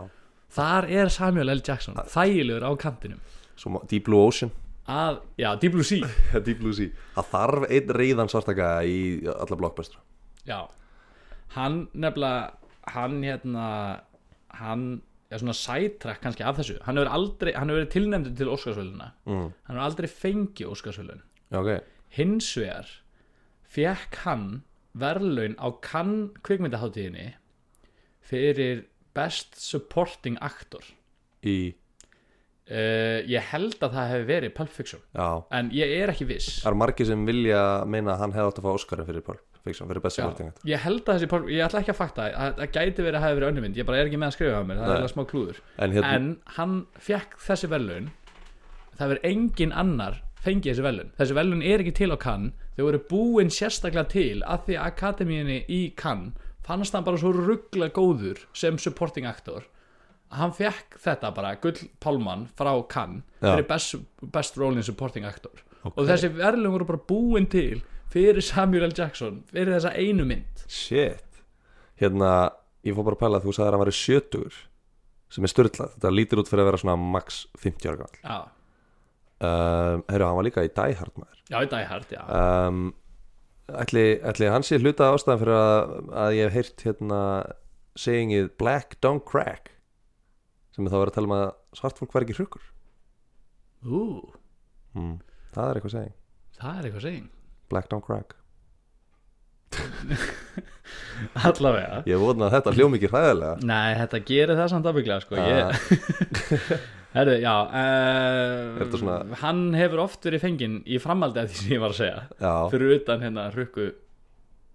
[0.54, 1.62] þar er Samuel L.
[1.66, 3.20] Jackson þægilegur á kantinum.
[3.58, 4.52] Svo Deep Blue Ocean
[4.88, 6.08] að, já, Deep Blue Sea.
[6.46, 6.92] Deep Blue Sea.
[7.16, 8.98] Það þarf einn reyðan svartaka í
[9.32, 10.00] alla blockbuster.
[10.48, 10.62] Já,
[11.56, 12.54] hann nefnilega
[12.88, 13.66] hann hérna
[14.58, 14.86] hann
[15.28, 16.78] er svona sætrak kannski af þessu.
[16.86, 19.50] Hann hefur aldrei, hann hefur verið tilnefndur til Óskarsvöluna mm.
[19.68, 21.20] hann hefur aldrei fengið Óskarsvölun
[21.52, 21.70] já, ok,
[22.16, 22.94] hins vegar
[23.68, 24.46] fekk hann
[24.98, 26.14] verðlaun á kann
[26.46, 27.34] kvikmyndaháttíðinni
[28.24, 30.84] fyrir best supporting actor.
[31.44, 31.74] Í,
[32.68, 35.02] uh, ég held að það hefði verið Pulp Fiction.
[35.16, 35.28] Já.
[35.58, 36.60] En ég er ekki viss.
[36.62, 39.64] Það eru margir sem vilja meina að hann hefði átt að fá Óskarinn fyrir Pulp
[39.64, 42.28] Fiction, fyrir best Já, supporting ég held að þessi Pulp, ég ætla ekki að fakta
[42.28, 44.54] að það gæti verið að hafa verið önnumynd ég bara er ekki með að skrifa
[44.54, 44.94] það mér, það Nei.
[44.94, 45.60] er alveg smá klúður.
[45.76, 46.78] En hérna, en hann
[47.08, 48.10] fekk þessi verðlaun.
[48.98, 51.12] Það verður engin annar fengið þessi verðlaun.
[51.18, 55.58] Þessi verðlaun er ekki til á kann þau voru búin sérstaklega til að því akademíinni
[55.66, 56.28] í kann
[56.68, 59.66] fannst hann bara svo ruggla góður sem supporting actor
[60.34, 63.52] hann fekk þetta bara gull pálmann frá kann Já.
[63.52, 63.96] fyrir best,
[64.34, 65.54] best role in supporting actor.
[65.88, 67.80] Og þessi verðlaun voru bara búin til
[68.12, 68.96] fyrir Samuel L.
[68.96, 70.64] Jackson fyrir þessa einu mynd.
[70.68, 71.42] Shit.
[72.00, 72.50] Hérna,
[72.86, 74.60] ég fór bara að pæla að þú sagðir að hann væri sjötugur
[75.32, 78.36] sem er styrlað, þetta lítur út fyrir að vera svona max 50 ára gammal já,
[79.44, 81.42] um, heyrðu, hann var líka í Die Hard maður.
[81.50, 82.22] Já, í Die Hard, já.
[82.38, 82.78] Um,
[83.82, 87.20] ætli, ætli hann sé hluta ástæðan fyrir að, að ég hef heyrt hérna
[87.98, 89.74] segingið Black Don't Crack
[90.78, 92.66] sem er þá verið að tala um að svart fólk væri ekki hrukkur.
[93.82, 94.02] Ú,
[94.94, 95.14] mm.
[95.54, 96.14] það er eitthvað seging
[96.58, 97.26] það er eitthvað seging
[97.68, 98.34] Black don't crack.
[101.48, 101.98] Allavega.
[102.08, 103.66] Ég vona að þetta hljó mikið hræðilega.
[103.68, 105.36] Nei, þetta gerir það samt afbygglega sko.
[105.36, 105.66] ég...
[107.18, 111.74] Herru, já uh, þetta svona- Hann hefur oft verið fenginn í framhaldi af því sem
[111.74, 112.22] ég var að segja.
[112.40, 113.90] Já, Fyrir utan hérna hrukku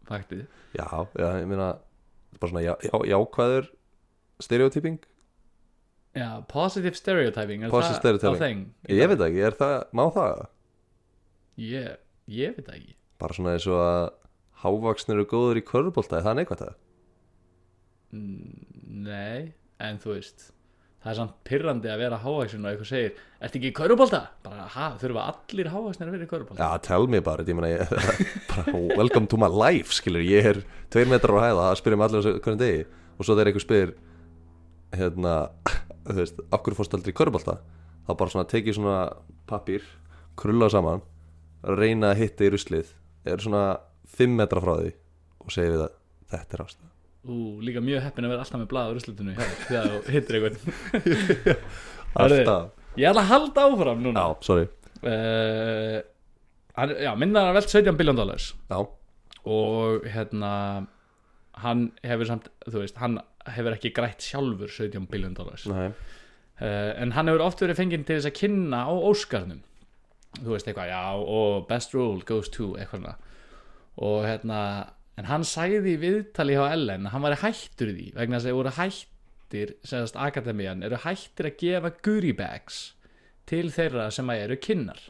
[0.10, 0.46] faktið.
[0.78, 0.86] Já,
[1.18, 3.72] já, ég meina þetta er bara svona já, já, jákvæður
[4.44, 5.02] stereotyping
[6.14, 8.38] Já, positive stereotyping er Positive það stereotyping.
[8.38, 8.66] á þeng?
[8.94, 10.44] ég veit ekki, er það, má það
[11.64, 11.96] Ég,
[12.30, 14.04] ég veit það ekki bara svona eins og að
[14.64, 16.76] hávaksnir eru góður í körfubólta, er það neikvægt það?
[18.14, 19.40] Nei,
[19.82, 20.52] en þú veist
[21.04, 24.22] Það er samt pyrrandi að vera hávaxin og eitthvað segir Ertu ekki í körubólta?
[24.46, 26.62] Bara, ha, þurfa allir hávaxnir að vera í körubólta?
[26.64, 27.92] Já, tell me it, ég meina ég,
[28.54, 30.62] bara, welcome to my life, skilur ég er
[30.94, 32.86] tveir metrar á hæða, það spyrir mig allir á hvernig degi
[33.18, 33.92] og svo þegar einhver spyr
[34.98, 35.34] hérna,
[36.08, 37.58] þú veist af hverju fórstu aldrei í körbólta
[38.04, 38.98] þá bara svona tekið svona
[39.50, 39.86] pappír
[40.40, 41.04] krulla saman,
[41.64, 42.90] reyna að hitta í ruslið,
[43.30, 43.66] er svona
[44.10, 44.94] fimm metra frá því
[45.44, 45.98] og segir við að
[46.34, 46.90] þetta er ástæða.
[47.24, 51.60] Ú, líka mjög heppin að vera alltaf með úrslutinu hjá þér, þegar þú hittir einhvern.
[52.24, 52.66] Alltaf,
[53.00, 54.22] Ég ætla að halda áfram núna.
[54.22, 54.66] Já, sorry.
[55.02, 56.04] Uh,
[56.74, 58.52] Já, minna hann velt 17 biljón dollars.
[58.70, 58.80] Já,
[59.46, 60.52] og hérna
[61.62, 63.20] hann hefur samt, þú veist hann
[63.54, 65.68] hefur ekki grætt sjálfur 17 biljón dollars.
[65.68, 65.94] Uh,
[66.62, 69.62] en hann hefur oft verið fenginn til þess að kynna á Óskarnum.
[70.40, 73.14] Þú veist eitthvað, já, og best role goes to eitthvað
[74.02, 74.60] og hérna
[75.20, 78.50] en hann sagði í viðtali hjá Ellen hann væri hættur í því vegna þess að
[78.50, 82.80] þeir voru hættir segast akademían, eru hættir að gefa goodie bags
[83.50, 85.02] til þeirra sem að eru kynnar.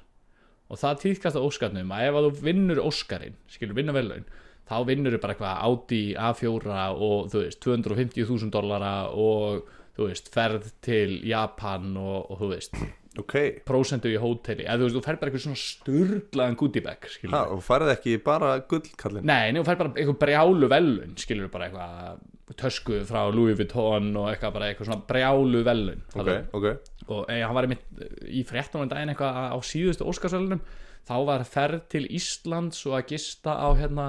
[0.68, 4.28] Og það týðkast á Óskarnum að ef að þú vinnur Óskarinn, skilur vinna velun
[4.70, 10.30] þá vinnur þú bara eitthvað Audi A4 og þú veist 250.000 dollara og þú veist
[10.34, 12.78] ferð til Japan og, og þú veist
[13.22, 13.36] ok.
[13.68, 14.66] prósentu í hóteli.
[14.66, 18.16] Eða þú veist þú ferð bara eitthvað svona sturlaðan goodie bag ha, og farið ekki
[18.26, 22.24] bara gullkallin Nei, nei, þú fær bara eitthvað brjálu velun skilur bara eitthvað
[22.60, 26.68] tösku frá Louis Vuitton og eitthvað bara eitthvað svona brjálu velun ok, ok,
[27.08, 30.62] og e, hann var einmitt í fréttunum daginn eitthvað á síðustu Óskarsvelunum
[31.08, 34.08] þá var ferð til Íslands og að gista á hérna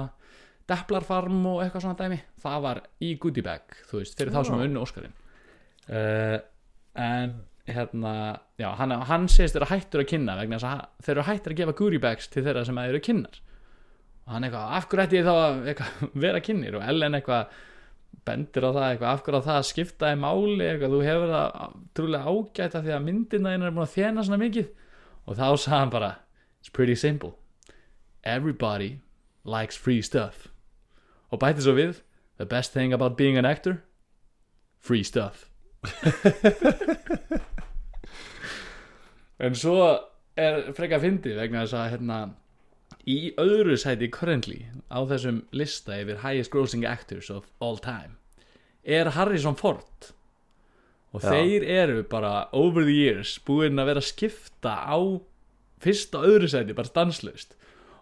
[0.69, 2.17] Deplarfarm og eitthvað svona dæmi.
[2.41, 5.13] Það var í goodie bag, þú veist, fyrir þá sem unnu Óskarinn.
[5.85, 6.37] Uh,
[6.97, 7.35] en
[7.69, 8.13] hérna
[8.61, 11.53] já, hann, hann segist þeirra hættur að kynna vegna þess að hann- þeir eru hættur
[11.53, 13.39] að gefa goodie bags til þeirra sem eru kynnar
[14.25, 16.77] og hann eitthvað, af hverju ætti ég þá að eitthvað, vera kynnir?
[16.79, 17.55] Og Ellen eitthvað
[18.25, 20.65] bendir á það eitthvað, af hverju á það að skipta í máli?
[20.71, 24.41] Eitthvað, þú hefur það trúlega ágæta því að myndina þín er búin að þjena svona
[24.41, 24.71] mikið.
[25.25, 26.11] Og þá sagði hann bara
[26.61, 27.33] it's pretty simple.
[28.25, 28.89] Everybody
[29.45, 30.47] likes free stuff
[31.31, 32.01] og bæti svo við
[32.37, 33.81] the best thing about being an actor?
[34.79, 35.49] Free stuff.
[39.39, 39.79] En svo
[40.39, 42.19] er frekar fyndið vegna þess að hérna
[43.05, 48.15] í öðru sæti currently á þessum lista yfir highest grossing actors of all time
[48.85, 50.11] er Harrison Ford.
[51.15, 51.31] Og Já.
[51.31, 54.99] þeir eru bara over the years búin að vera að skipta á
[55.83, 57.55] fyrsta öðru sæti bara stanslaust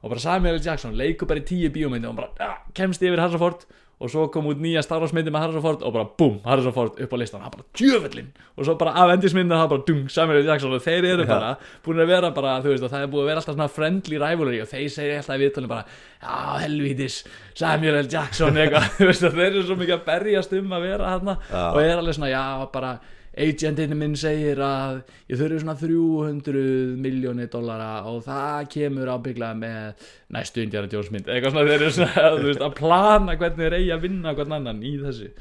[0.04, 0.60] og bara Samuel.
[0.64, 3.64] Jackson leikur bara í tíu bíómyndi og bara ah, kemst yfir Harrison Ford.
[4.04, 6.74] Og svo kom út nýja Star Wars myndi með Harrison Ford og bara búm, Harrison
[6.76, 10.10] Ford upp á listan hann bara djöfellin og svo bara Avengers myndin hann bara dung,
[10.12, 10.44] Samuel.
[10.44, 10.74] Jackson.
[10.76, 11.54] Og þeir eru bara
[11.86, 14.20] búin að vera bara, þú veist, og það er búin að vera alltaf svona friendly
[14.20, 16.36] rivalry og þeir segja alltaf í viðtölum bara já,
[16.66, 17.22] helvítis,
[17.56, 18.12] Samuel L.
[18.12, 21.84] Jackson eitthvað, þú veist, þeir eru svo mikið að berjast um að vera hann og
[21.86, 22.98] er alveg svona, já, bara
[23.34, 25.00] agentinn minn segir að
[25.32, 31.30] ég þurfi svona 300 miljónir dollara og það kemur ábygglega með næstu Indiana Jones mynd.
[31.30, 34.84] Eitthvað svona þeir eru svona veist, að plana hvernig þeir eigi að vinna hvern annan
[34.86, 35.32] í þessu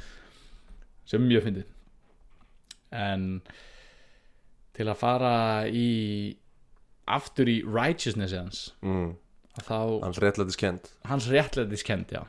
[1.12, 1.74] sem mjög fyndið.
[3.02, 3.26] En
[4.72, 5.34] til að fara
[5.68, 5.90] í
[7.12, 9.10] aftur í righteousness hans mm.
[9.66, 9.76] þá
[10.06, 12.24] hans réttlætis kent hans réttlætiskend já.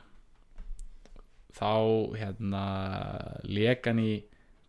[1.54, 1.72] Þá
[2.18, 2.62] hérna
[3.46, 4.12] lék hann í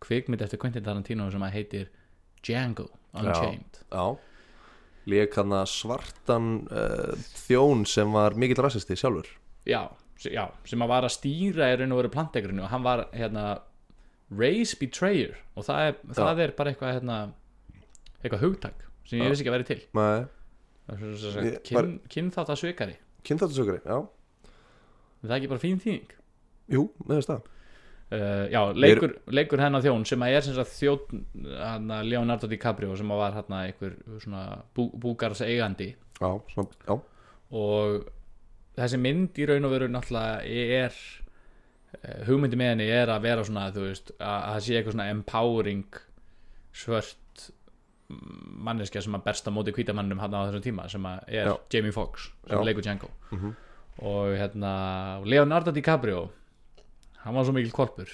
[0.04, 1.88] kvikmynd eftir Quentin Tarantino sem að heitir
[2.44, 3.82] Django Unchained.
[3.90, 4.16] Já
[5.06, 7.12] lék hann að svartan uh,
[7.46, 9.28] þjón sem var mikill rassisti sjálfur.
[9.66, 9.84] Já,
[10.26, 13.44] já, sem að var að stýra í raun og veru plantegrinu og hann var hérna
[14.34, 17.18] race betrayer og það er, það er bara eitthvað hérna,
[18.18, 19.30] eitthvað hugtak sem ég Já.
[19.30, 19.80] vissi ekki að vera til.
[19.94, 20.26] Nei,
[20.86, 23.98] Það er svo- svo- svo- Ég- kyn, kynþátt að kynþáttasökari, já
[25.22, 26.10] það er ekki bara fín þýðing.
[26.70, 27.46] Jú, með þess það
[28.12, 31.24] uh, já, leikur, leikur hennar þjón sem að er sem sagt þjón
[31.58, 34.42] hana, Leonardo DiCaprio sem að var hérna einhver svona
[34.76, 36.98] bú, búgars eigandi já, svona, já,
[37.56, 38.08] og
[38.76, 40.42] þessi mynd í raun og veru náttúrulega
[40.80, 40.96] er
[41.96, 44.96] uh, hugmyndi með henni er að vera svona þú veist, að að það sé eitthvað
[44.98, 46.02] svona empowering
[46.76, 47.22] svört
[48.66, 51.54] manneskja sem að bersta móti hvítamannum hann á þessum tíma sem að er Já.
[51.74, 52.64] Jamie Foxx sem Já.
[52.68, 53.54] leikur Django Mhm.
[53.98, 54.72] og hérna
[55.24, 56.28] Leonardo DiCaprio
[57.26, 58.12] hann var svo mikil korpur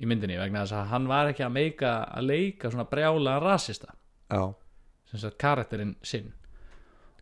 [0.00, 3.92] í myndinni vegna þess að hann var ekki að meika að leika svona brjála rasista.
[4.30, 4.42] Já,
[5.10, 6.30] sem sagt karakterinn sinn.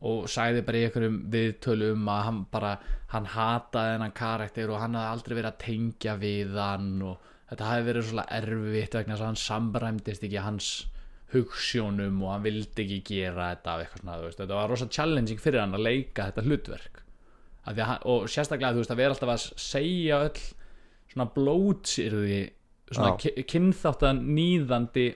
[0.08, 2.76] Og sagði bara í einhverjum viðtölum að hann bara
[3.12, 7.72] hann hataði þennan karakter og hann hafði aldrei verið að tengja við hann og þetta
[7.72, 10.70] hafi verið svona erfitt vegna þess að hann samræmdist ekki hans
[11.32, 14.88] hugsjónum og hann vildi ekki gera þetta og eitthvað svona, þú veist, þetta var rosa
[14.96, 17.02] challenging fyrir hann að leika þetta hlutverk.
[17.68, 20.46] Af hann, og sérstaklega þú veist að vera alltaf að segja öll
[21.12, 22.42] svona blótsýrði
[22.88, 23.14] svona
[23.52, 25.06] kynþáttan nýðandi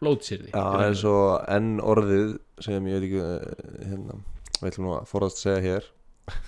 [0.00, 4.20] blótsýrði Já eins og enn orðið sem ég veit ekki eh, hérna,
[4.60, 5.88] við ætlum nú að forðast segja hér.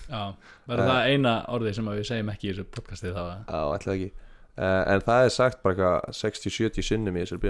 [0.07, 0.21] Já,
[0.69, 4.29] verður það eina orðið sem við segjum ekki í þessu podcasti þá Já, ætlaði ekki.
[4.53, 7.41] Uh, En það er sagt bara eitthvað 60-70 sinnum í þessar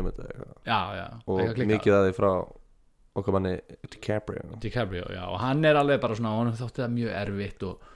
[0.63, 2.31] já, og mikið að því frá
[3.19, 3.57] okkar manni
[3.91, 4.59] DiCaprio.
[4.63, 7.91] DiCaprio, já, og hann er alveg bara svona honum þótti það mjög erfitt og,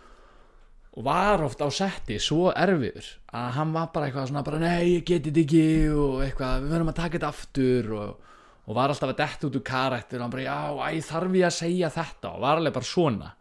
[0.97, 4.97] og var oft á setti svo erfiður að hann var bara eitthvað svona bara nei,
[4.97, 8.31] ég geti þetta ekki og eitthvað, við verðum að taka þetta aftur og,
[8.65, 11.49] og var alltaf að detta út úr karakter og hann bara, já, æ, þarf ég
[11.51, 12.33] að segja þetta?
[12.33, 13.33] Og var alveg bara svona.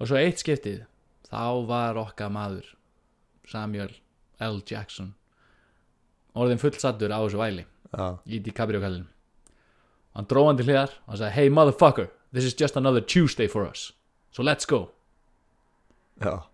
[0.00, 0.84] Og svo eitt skiptið,
[1.26, 2.70] þá var okkar maður
[3.50, 3.90] Samuel
[4.40, 4.62] L.
[4.66, 5.14] Jackson
[6.38, 9.08] orðin fullsattur á þessu væli Já, í DiCaprio kallinu
[10.14, 13.48] hann dróð hann til hliðar og hann sagði hey motherfucker, this is just another Tuesday
[13.50, 13.90] for us
[14.30, 14.90] so let's go.
[16.20, 16.30] Já.
[16.30, 16.49] Shit,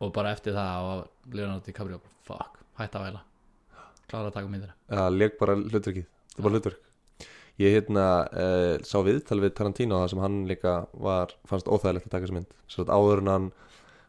[0.00, 3.22] og bara eftir það og Leonardo DiCaprio fuck, hætti að væla.
[4.06, 6.08] Klára að taka myndina já, leik bara hlutverkið.
[6.36, 6.82] Það var hlutverk.
[7.56, 12.26] Ég hérna uh, sá við Tarantino það sem hann líka var, fannst óþægilegt að taka
[12.26, 12.50] þessu mynd.
[12.68, 13.46] Svo að áður en hann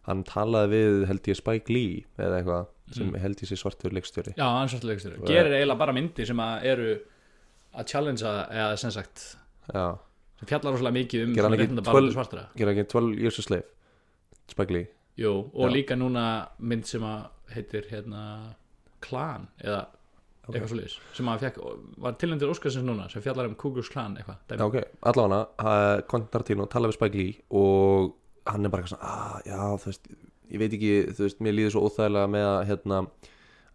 [0.07, 4.33] hann talaði við held ég Spike Lee eða eitthvað sem held ég sé svartur leikstjóri.
[4.37, 6.91] Já, hann svartu leikstur, gerir eiginlega bara myndir sem að eru
[7.77, 9.25] að challengea eða sem sagt,
[9.67, 9.97] Já,
[10.39, 13.23] sem fjallar rosalega mikið um Gerir hann svona ekki réttindabaráttu 12 svartra gera ekki 12
[13.25, 13.67] years a slave
[14.53, 14.87] Spike Lee
[15.17, 15.73] Jú, og Já.
[15.73, 16.25] líka núna
[16.59, 18.23] mynd sem að heitir hérna
[19.01, 19.85] Klan eða
[20.47, 21.57] eitthvað svo sem að fekk,
[22.03, 24.77] var tilnæmdur Óskarsins núna sem fjallar um Kugurs Klan eitthvað ok,
[25.09, 25.73] allavega
[26.07, 28.13] Quentin Tarantino talaði við Spike Lee og
[28.47, 30.11] hann er bara eitthvað svona ah, já, þú veist,
[30.53, 33.01] ég veit ekki, þú veist, mér líður svo óþægilega með að, hérna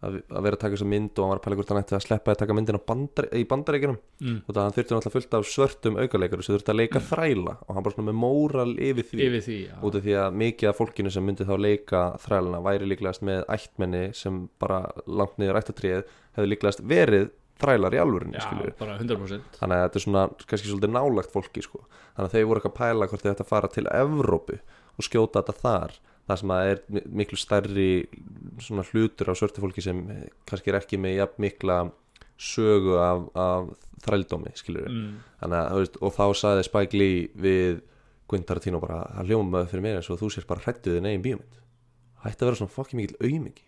[0.07, 1.95] að, að vera að taka þessa mynd og hann var að pæla hvort hann ætti
[1.97, 4.37] að sleppa að taka myndina á bandar, í bandaríkjunum Mm.
[4.47, 7.75] og það hann þurfti náttúrulega fullt af svörtum aukaleikaru sem þurfti að leika þræla og
[7.75, 9.73] hann bara svona með móral yfir því yfir því já.
[9.83, 13.41] út af því að mikið af fólkinu sem myndi þá leika þrælana væri líklegast með
[13.51, 17.27] ættmenni sem bara langt niður ættatriðið hefði líklegast verið
[17.63, 17.99] þrælar í
[18.79, 21.83] bara 100% þannig að þetta er svona kannski svolítið nálagt fólki sko.
[22.15, 24.57] þannig að þeir voru eitthvað að pæla hvort þeir ætti að fara til Evrópu
[24.97, 25.95] og skjóta þetta þar
[26.29, 27.89] það sem að er mi- miklu stærri
[28.63, 30.03] svona hlutur á svörtu fólki sem
[30.49, 31.79] kannski er ekki með jafn mikla
[32.39, 35.09] sögu af, af þrældómi mm.
[35.47, 37.81] að, og þá saði Spike Lee við
[38.27, 41.25] Quentin Tarantino bara að hljómaði fyrir mér eins og þú sér bara hrættuð þinn eigin
[41.25, 41.59] bíómynd.
[42.23, 43.65] Hætti að vera svona fokki mikill aumingi.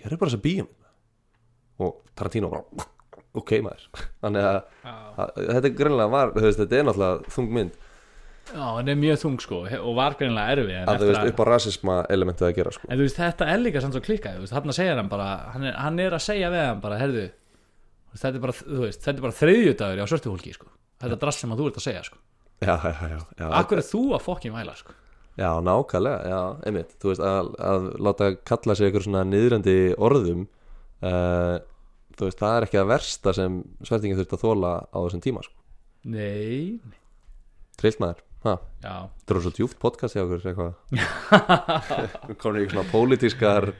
[0.00, 2.88] Gerðu bara þessa bíómynd og Tarantino bara
[3.38, 3.86] ok maður.
[4.24, 4.60] Þannig að,
[4.92, 7.80] að þetta er greinlega var þetta er náttúrulega þung mynd
[8.52, 11.44] já, hann er mjög þung sko og var greinilega erfið að þú veist upp á
[11.48, 12.88] rasisma elementið að gera sko.
[12.88, 16.52] en þú veist þetta er líka samt svo klikkað hann hann hann er, að segja
[16.52, 17.30] við hann bara herðu
[18.12, 20.68] þetta er bara, bara þriðjudagur á svörtu fólki sko.
[21.02, 22.18] Þetta er drass sem að þú ert að segja sko.
[22.62, 24.94] Já, já, já, já, akkur er þú að fokkin væla sko?
[25.40, 30.44] Já, nákvæmlega já, einmitt, þú veist, að, að láta kalla sig ykkur svona niðrandi orðum
[30.44, 31.56] uh,
[32.18, 35.42] þú veist, það er ekki að versta sem svertingin þurft að þóla á þessum tíma
[35.46, 35.56] sko.
[36.12, 36.78] nei,
[37.80, 40.42] trillt maður, Það er svo djúft podcast hjá okkur
[40.92, 43.72] Við komum í svona pólitískar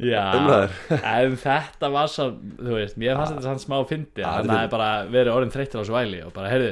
[0.00, 0.76] Umræður.
[0.96, 4.54] en þetta var svo, þú veist, mér fannst þetta sann smá fyndi Ja, að þetta
[4.54, 6.70] það er bara verið orðin þreyttur á þessu væli og bara, heyrðu,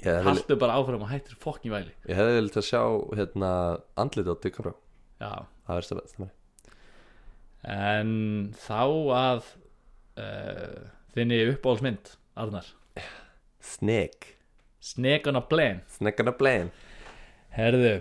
[0.00, 1.92] hefði, haltu bara áfram og hættir fokkin væli.
[2.08, 2.82] Ég hefði viljað að sjá
[3.20, 3.52] hérna,
[4.00, 4.34] andlit á
[5.16, 5.30] Já,
[5.66, 6.32] Það verðst að það
[7.66, 8.10] en
[8.62, 8.82] þá
[9.16, 9.48] að
[10.22, 10.82] uh,
[11.16, 12.68] þinni uppáhaldsmynd, Arnar?
[13.60, 14.35] Snake
[14.86, 16.70] Snake on a plane Snake on a plane
[17.56, 17.94] Herðu,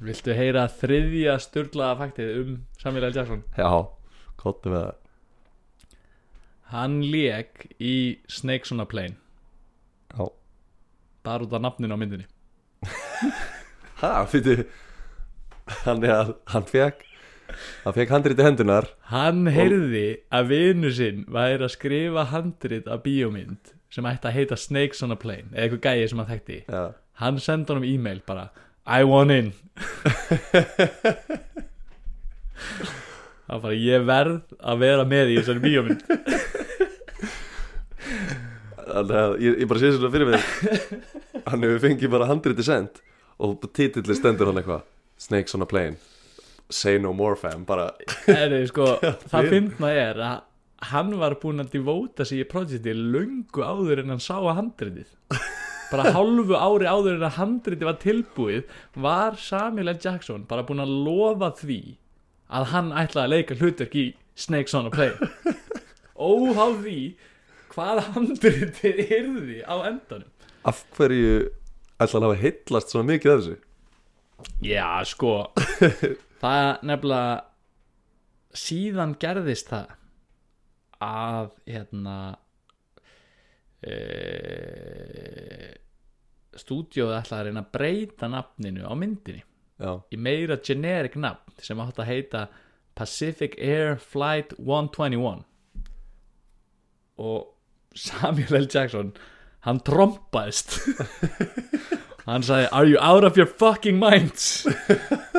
[0.00, 3.16] viltu heyra þriðja sturlaða faktið um Samuel L.
[3.16, 3.42] Jackson?
[3.58, 3.66] Já,
[4.38, 5.00] kóttu með það.
[6.72, 7.96] Hann lék í
[8.30, 9.18] Snakes on a plane.
[10.14, 10.30] Já.
[11.26, 12.28] Bara út af nafninu á myndinni.
[14.02, 14.64] Ha, fyrir
[15.84, 17.04] Hann er hann fekk
[17.84, 23.04] Hann fekk handrið í hendunar Hann heyrði að vinu sinn væri að skrifa handrit af
[23.04, 26.58] bíómynd sem ætti að heita Snakes on a Plane eða eitthvað gæði sem hann þekkti
[26.72, 26.82] Já,
[27.22, 28.48] hann sendi honum e-mail bara
[28.82, 29.52] I want in.
[33.46, 36.02] Var bara ég verð að vera með í þessari bíómynd.
[38.82, 40.42] Þannig að ég, ég bara sé svona fyrir mig
[41.46, 42.98] Hann hefur fengið bara handriti send
[43.42, 44.82] Og titilli stendur hann eitthvað
[45.22, 45.94] Snakes on a plane.
[46.72, 47.92] Say no more fam Bara.
[48.26, 48.96] Eri, sko,
[49.30, 50.40] það við- finna er að
[50.90, 55.12] hann var búinn að divóta sig í projekti löngu áður en hann sá að handritið.
[55.92, 59.98] Bara hálfu ári áður en að handritið var tilbúið var Samuel L.
[60.02, 61.80] Jackson bara búinn að lofa því
[62.52, 65.30] að hann ætlaði að leika hlutverk í Snakes on a Plane.
[66.32, 66.98] Óháð því
[67.72, 70.28] hvað handritið yrði á endanum.
[70.68, 71.48] Af hverju
[71.98, 73.56] ætla hann að hafa heitlast svona mikið af þessu?
[74.62, 75.32] Já, sko.
[76.42, 77.42] Það nefnilega
[78.58, 79.92] síðan gerðist það
[81.02, 82.16] að hérna
[83.82, 83.94] e,
[86.62, 89.44] stúdíóið ætlaði að reyna að breyta nafninu á myndinni.
[89.82, 92.42] Já, í meira generic nafn sem átt að heita
[92.94, 95.42] Pacific Air Flight 121
[97.22, 97.48] og
[97.98, 98.68] Samuel L.
[98.70, 99.12] Jackson
[99.66, 100.78] hann trompaðist.
[102.22, 104.62] Hann sagði Are you out of your fucking minds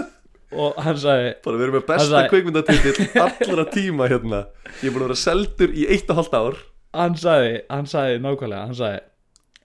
[0.56, 4.44] og hann sagði bara við erum með besta kveikmyndatitil allra tíma hérna.
[4.82, 6.62] Ég er búin að vera seldur í eitt og halvt ár.
[6.94, 9.02] Hann sagði, hann sagði nákvæmlega hann sagði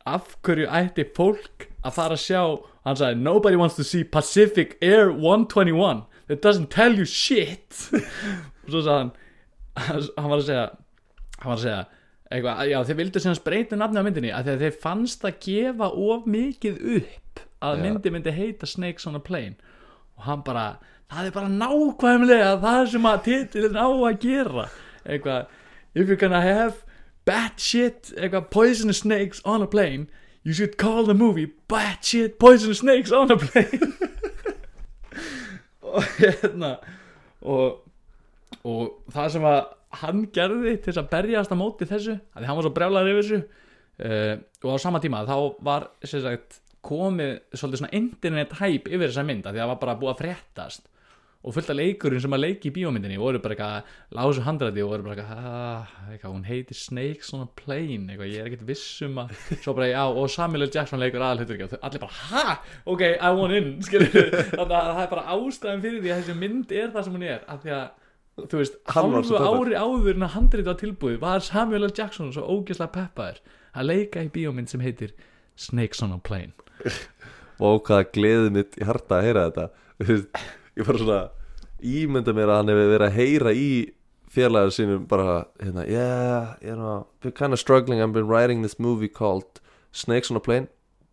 [0.09, 2.43] af hverju ætti fólk að fara að sjá
[2.89, 7.89] hann sagði nobody wants to see Pacific Air 121 that doesn't tell you shit.
[8.65, 9.13] Og svo sagði hann
[10.19, 10.67] hann var að segja
[11.39, 11.85] hann var að segja
[12.29, 16.27] eitthvað, já þeir vildu sem breyta nafni á myndinni að þeir fannst að gefa of
[16.29, 19.57] mikið upp að myndi myndi heita Snakes on a Plane
[20.19, 20.67] og hann bara,
[21.09, 24.69] það er bara nákvæmlega það sem að titilin á að gera.
[25.07, 25.59] Eitthvað,
[25.95, 26.85] if you're gonna have
[27.29, 30.09] bad shit, eitthvað poisonous snakes on a plane
[30.49, 33.93] you should call the movie bad shit poisonous snakes on a plane.
[35.89, 36.77] Og hérna
[37.41, 37.85] og,
[38.65, 39.61] og það sem að
[40.03, 43.13] hann gerði til þess að berjast á móti þessu, að því hann var svo brjálæður
[43.13, 43.39] yfir þessu
[44.05, 49.11] uh, og á sama tíma þá var sem sagt komið svolítið svona internet hæp yfir
[49.11, 50.89] þessa mynd af því að það var bara búið að fréttast.
[51.47, 54.89] Og fullt af leikurinn sem að leiki í bíómyndinni voru bara eitthvað, lásu handræði og
[54.91, 58.65] voru bara eitthvað, ah, eitthvað hún heitir Snakes on a Plane, eitthvað, ég er ekkert
[58.67, 60.73] viss um að svo bara, já, og Samuel L.
[60.75, 62.59] Jackson leikur aðalhutur og allir bara, ha,
[62.91, 66.77] ok, I want in þannig að það er bara ástæðan fyrir því að þessi mynd
[66.83, 67.89] er það sem hún er af því að,
[68.43, 71.95] þú veist, hálfu ári áður en að handrið var tilbúið var Samuel L.
[71.95, 73.43] Jackson svo ógeðslega peppaður
[73.79, 75.15] að leika í bíómynd sem heitir
[75.55, 76.68] Snakes on a Plane
[77.59, 79.69] og hvaða gleðið mitt í harta að heyra þetta.
[80.79, 81.21] Ég bara svona
[81.83, 83.69] ímynda mér að hann hefur verið að heyra í
[84.29, 88.03] félagar sínum bara hérna, yeah, you know, we're kind of struggling.
[88.03, 89.61] I've been writing this movie called
[89.93, 90.69] Snakes on a Plane.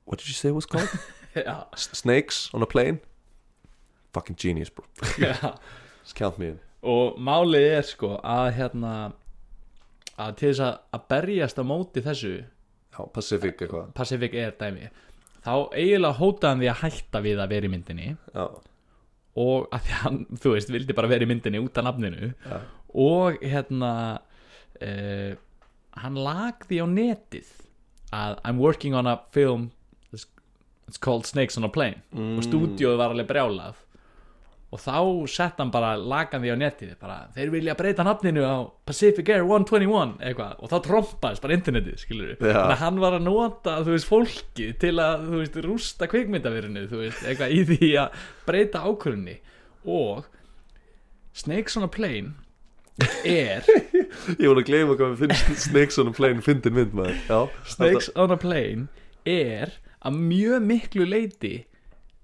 [0.06, 0.90] What did you say it was called?
[1.36, 3.00] S- Snakes on a Plane?
[4.14, 4.86] Fucking genius bro.
[5.18, 5.58] Já.
[6.04, 6.60] Just count me in.
[6.86, 8.92] Og málið er sko að hérna
[10.22, 13.90] að til þess að, berjast á móti þessu já, Pacific eitthvað.
[13.98, 14.86] Pacific Air dæmi
[15.46, 18.08] þá eiginlega hótaði hann því að hætta við að vera í myndinni.
[18.34, 18.46] Já,
[19.46, 22.32] og að því hann, þú veist, vildi bara vera í myndinni út af nafninu.
[22.46, 22.58] Já,
[23.06, 23.92] og hérna
[24.82, 25.32] uh,
[26.02, 27.50] hann lagði á netið
[28.16, 29.72] að I'm working on a film
[30.14, 30.28] it's,
[31.00, 32.04] called Snakes on a Plane.
[32.16, 32.38] Mm.
[32.38, 33.82] og stúdíóið var alveg brjálað
[34.74, 34.98] og þá
[35.30, 38.56] sett hann bara lagan því á netið bara, þeir vilja breyta nafninu á
[38.88, 40.56] Pacific Air 121 eitthvað.
[40.60, 42.40] Og þá trompaðist bara internetið skilur Já.
[42.40, 46.88] þannig að hann var að nota þú veist fólki til að þú veist rústa kvikmyndavirinu
[46.92, 49.38] þú veist eitthvað í því að breyta ákvörunni
[49.86, 50.26] og
[51.36, 52.34] Snakes on a Plane
[53.28, 53.66] er
[54.42, 57.18] ég voru að gleyma hvað við finnst Snakes on a Plane fyndin mynd maður.
[57.30, 57.40] Já,
[57.76, 58.88] Snakes on a Plane
[59.28, 61.56] er að mjög miklu leiti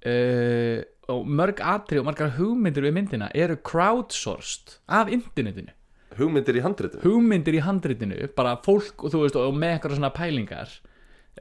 [0.05, 5.74] uh, og mörg atri og margar hugmyndir við myndina eru crowdsourced af internetinu.
[6.18, 10.12] Hugmyndir í handritum hugmyndir í handritinu bara fólk og þú veist og með eitthvað svona
[10.16, 10.74] pælingar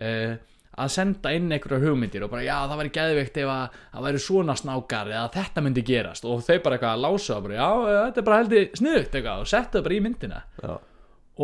[0.01, 0.37] uh,
[0.81, 4.23] að senda inn einhverjar hugmyndir og bara já það væri geðveikt ef að það væri
[4.27, 6.27] svona snákar eða þetta myndi gerast.
[6.29, 9.19] Og þau bara eitthvað að lása og bara já eh, þetta er bara heldur sniðugt
[9.19, 10.43] eitthvað og settu það bara í myndina.
[10.63, 10.75] Já,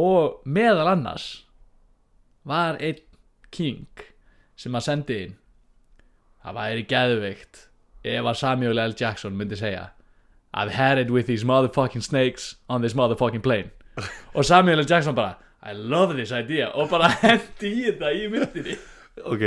[0.07, 1.27] og meðal annars
[2.47, 3.03] var einn
[3.51, 4.07] king
[4.57, 5.39] sem að sendi inn.
[6.47, 7.66] Það væri geðveikt
[8.07, 8.95] ef að Samuel L.
[8.99, 9.91] Jackson myndi segja
[10.57, 13.71] I've had it with these motherfucking snakes on this motherfucking plane.
[14.35, 14.87] Og Samuel L.
[14.89, 15.37] Jackson bara
[15.67, 16.71] I love this idea.
[16.75, 18.77] Og bara hendi í þetta í myndinni.
[19.27, 19.45] Ok.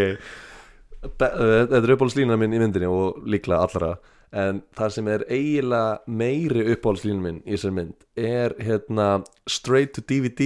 [0.99, 3.91] Þetta er uppáhaldslína minn í myndinni og líklega allra.
[4.35, 9.07] En það sem er eiginlega meiri uppáhaldslína minn í þessari mynd er hérna
[9.49, 10.43] straight to DVD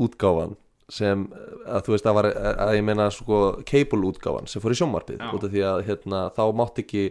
[0.00, 0.56] útgáfan
[0.88, 1.24] sem
[1.66, 5.18] að þú veist að var að ég meina sko cable útgáfan sem fór í sjónvarpið
[5.18, 5.30] Já.
[5.34, 7.06] út af því að hérna þá mátt ekki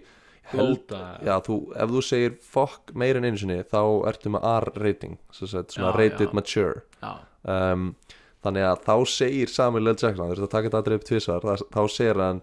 [0.53, 0.93] held,
[1.25, 3.79] já, þú, ef þú segir fuck meir en einu sinni þá
[4.11, 6.35] ertu með R rating sem sagt, svona Já, rated já.
[6.37, 6.83] mature
[7.49, 7.87] um,
[8.45, 9.95] þannig að þá segir Samuel L.
[9.97, 12.41] Jackson þú veist að taka þetta aðrið upp tvisvar þá- segir hann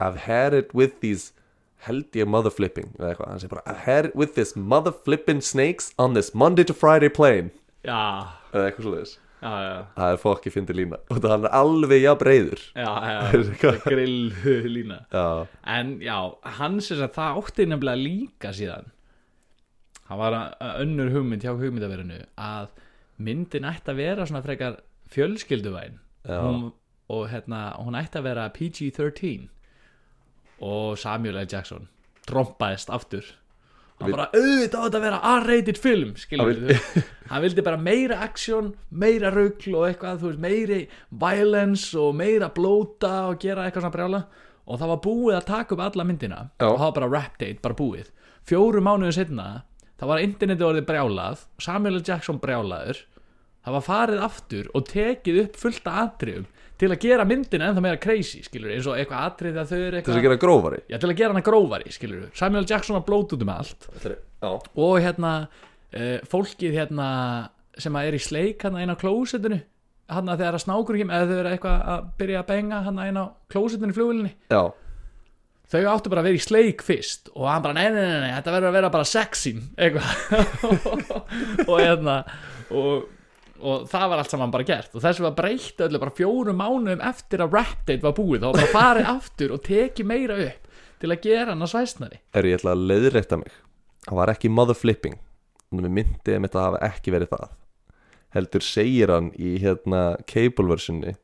[0.00, 1.32] I've had it with these
[1.84, 4.92] held ég mother flipping eða eitthvað, hann segir bara I've had it with this mother
[4.94, 7.50] flipping snakes on this Monday to Friday plane
[8.54, 10.98] eða eitthvað já það er fokki fyndi lína.
[11.12, 14.32] Og það er alveg jafn reyður Já, já, grill
[14.72, 14.98] lína.
[15.12, 15.24] Já,
[15.76, 16.16] En já,
[16.58, 18.88] hann sem sagt það átti nefnilega líka síðan.
[20.08, 22.68] Hann var að- önnur hugmynd hjá hugmyndaverinu að
[23.18, 24.80] myndin ætti að vera svona frekar
[25.14, 26.00] fjölskylduvæn.
[26.28, 26.72] Hún,
[27.12, 29.48] og hérna, hún ætti að vera PG-13
[30.64, 31.46] og Samuel L.
[31.50, 31.88] Jackson
[32.28, 33.26] trompaðist aftur
[34.00, 36.62] hann bara auðvitað á þetta að vera R-rated film skilur
[37.30, 40.80] Hann vildi bara meira action meira rugl og eitthvað þú veist, meiri
[41.22, 44.20] violence og meira blóta og gera eitthvað svona brjála.
[44.64, 46.66] Og það var búið að taka upp alla myndina Já.
[46.68, 48.10] og það var bara rap date, bara búið.
[48.44, 49.48] Fjóru mánuðu setna
[50.00, 52.04] það var internetið orðið brjálað Samuel L.
[52.04, 53.00] Jackson brjálaður.
[53.64, 56.48] Það var farið aftur og tekið upp fullt af atriðum
[56.84, 59.90] til að gera myndina ennþá meira crazy skilur eins og eitthvað atrið að þau eru
[59.90, 60.80] til eitthvað að gera grófari.
[60.90, 62.68] Já, til að gera hana grófari skilur Samuel.
[62.68, 67.08] Jackson var blót út um allt já, og hérna uh, fólkið hérna
[67.80, 69.62] sem er í sleik hann inn á klósettinu
[70.12, 73.04] hann að þegar að snákur ekki eða þau eru eitthvað að byrja að benga hann
[73.06, 74.62] inn á klósettinu í já,
[75.72, 78.32] þau áttu bara að vera í sleik fyrst og hann bara nei, nei, nei, nei
[78.36, 80.08] þetta verður að vera bara sexin eitthvað.
[81.70, 82.18] Og hérna
[82.70, 83.08] og,
[83.64, 84.92] og það var allt saman bara gert.
[84.94, 88.46] Og þessu var breytt öllu bara fjórum mánuðum eftir að rap date var búið þá
[88.48, 90.70] var bara farið aftur og tekið meira upp
[91.02, 92.20] til að gera hann að svæsnari.
[92.36, 93.58] Er ég ætla að leiðrétta mig.
[94.04, 95.18] Það var ekki mother flipping.
[95.74, 97.52] Að myndi að þetta hafa ekki verið það.
[98.34, 101.16] Heldur segir hann í hérna cable versionni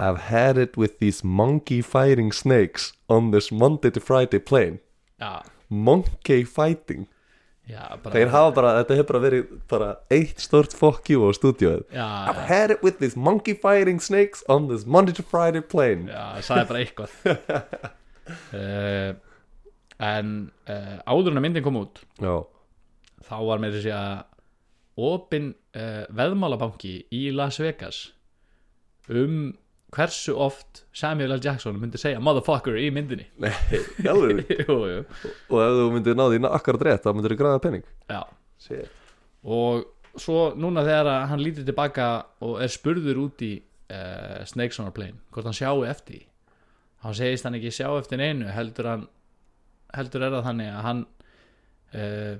[0.00, 4.78] I've had it with these monkey fighting snakes on this Monday to Friday plane.
[5.20, 7.06] Já, monkey fighting
[7.70, 11.86] já, þeir hafa bara, þetta hefur bara verið bara eitt stort fuck you á stúdíóið.
[11.94, 16.10] Já, I've had it with these monkey fighting snakes on this Monday to Friday plane.
[16.10, 17.90] Já, það sagði bara eitthvað.
[18.54, 19.18] Uh,
[20.00, 20.28] En
[20.70, 22.32] uh, áður en að myndin kom út já,
[23.28, 24.22] þá var með þessi að
[25.10, 27.98] opin uh, veðmálabanki í Las Vegas
[29.12, 29.52] um
[29.94, 31.42] hversu oft Samuel L.
[31.42, 33.52] Jackson myndi segja motherfucker í myndinni nei,
[34.10, 35.00] alveg jú, jú.
[35.50, 38.22] og ef þú myndir náði í akkurat rétt þá myndir þú græða penning Já.
[38.60, 38.90] Shit.
[39.42, 39.86] og
[40.20, 42.10] svo núna þegar hann lítur tilbaka
[42.46, 46.26] og er spurður út í uh, Snakes on a Plane hvort hann sjáu eftir
[47.04, 49.08] hann segist hann ekki sjá eftir neinu heldur hann
[49.96, 51.02] heldur er það þannig að hann
[51.98, 52.34] uh,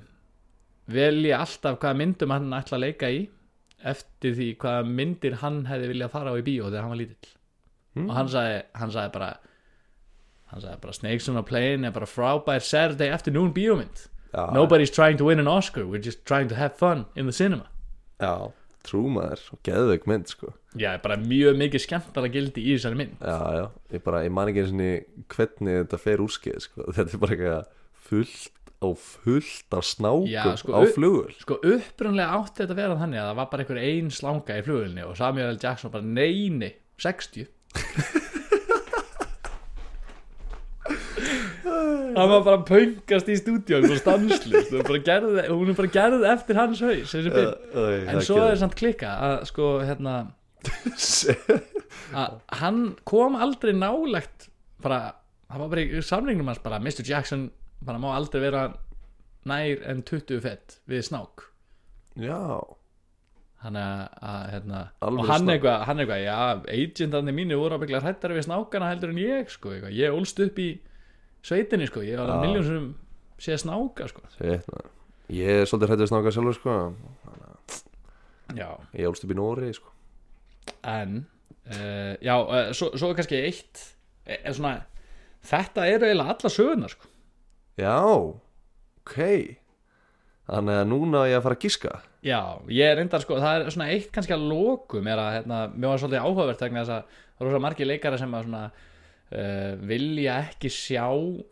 [0.91, 3.21] velji alltaf hvaða myndum hann ætla að leika í
[3.91, 7.37] eftir því hvaða myndir hann hefði viljað fara á í bíó þegar hann var lítill
[7.99, 9.31] og hann sagði, hann sagði bara
[10.51, 14.07] hann sagði bara Snakes on a Plane er bara frábær Saturday afternoon bíómynd.
[14.31, 17.33] Já, Nobody's trying to win an Oscar We're just trying to have fun in the
[17.33, 17.67] cinema.
[18.21, 18.53] Já,
[18.87, 20.53] trúmaður og geðveik mynd sko.
[20.79, 23.19] Já, bara mjög mikið skemmtara gildi í þessari mynd.
[23.19, 23.65] Já, já,
[23.97, 26.87] ég bara, ég man ekki eins og hvernig þetta fer úrskeið sko.
[26.97, 27.77] þetta er bara eitthvað
[28.11, 33.01] fullt á fullt af snákum Já, sko, á flugul Sko upprunlega átti þetta að vera
[33.03, 35.59] þannig að það var bara einhver ein slanga í flugulni og Samuel L.
[35.61, 36.71] Jackson bara neini
[37.01, 37.51] 60
[42.17, 45.79] hann var bara að pöngast í stúdíón og stanslust hún er bara gerð, hún er
[45.79, 50.17] bara gerð eftir hans haus þessi mynd en svo er samt klikka að sko hérna
[52.21, 54.49] að hann kom aldrei nálegt
[54.83, 55.15] bara,
[55.49, 57.05] það var bara í samningnum hans bara Mr.
[57.07, 57.49] Jackson
[57.85, 58.67] bara má aldrei vera
[59.49, 61.47] nær en 20 fett við snák
[62.21, 62.41] já,
[63.61, 63.85] þannig
[64.31, 66.37] að, hérna, og hann eitthvað, hann eitthvað já,
[66.75, 69.97] agentandi mínu voru að byggla hrættari við snákana heldur en ég, sko, eitthvað.
[69.99, 70.71] ég ólst upp í
[71.45, 72.89] sveitinni, sko, ég var að miljón sem
[73.41, 74.25] sé snáka, sko.
[74.25, 74.91] Man.
[75.31, 76.77] ég er svolítið hrættið snáka sjálfur sko
[78.57, 79.93] ég ólst upp í Nóri sko.
[80.87, 81.23] En
[81.71, 83.83] uh, já, uh, svo, svo er kannski eitt
[84.27, 84.75] er, er svona,
[85.47, 87.11] þetta eru eiginlega alla sögurnar, sko.
[87.81, 87.97] Já,
[89.01, 89.19] ok
[90.51, 91.97] þannig að núna á ég að fara að giska.
[92.27, 95.59] Já, ég er reyndar sko, það er svona eitt kannski að lokum er að, hérna,
[95.73, 98.63] mér var svolítið áhugavert vegna þess að það eru svo margir leikara sem að svona
[98.69, 101.05] uh, vilja ekki sjá,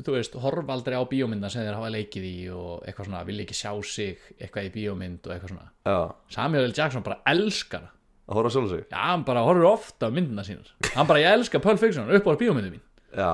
[0.05, 3.47] þú veist, horfa aldrei á bíómynda sem þeir hafa leikið í og eitthvað svona, vilja
[3.47, 5.71] ekki sjá sig eitthvað í bíómynd og eitthvað svona.
[5.89, 5.99] Já,
[6.37, 6.77] Samuel L.
[6.77, 7.89] Jackson bara elskar
[8.29, 8.85] að horfa sjálfur sig?
[8.91, 10.69] Já, hann bara horfir ofta á myndina sínar.
[10.93, 12.85] Hann bara, ég elska Pulp Fiction, upp á bíómyndu mín.
[13.09, 13.31] Já,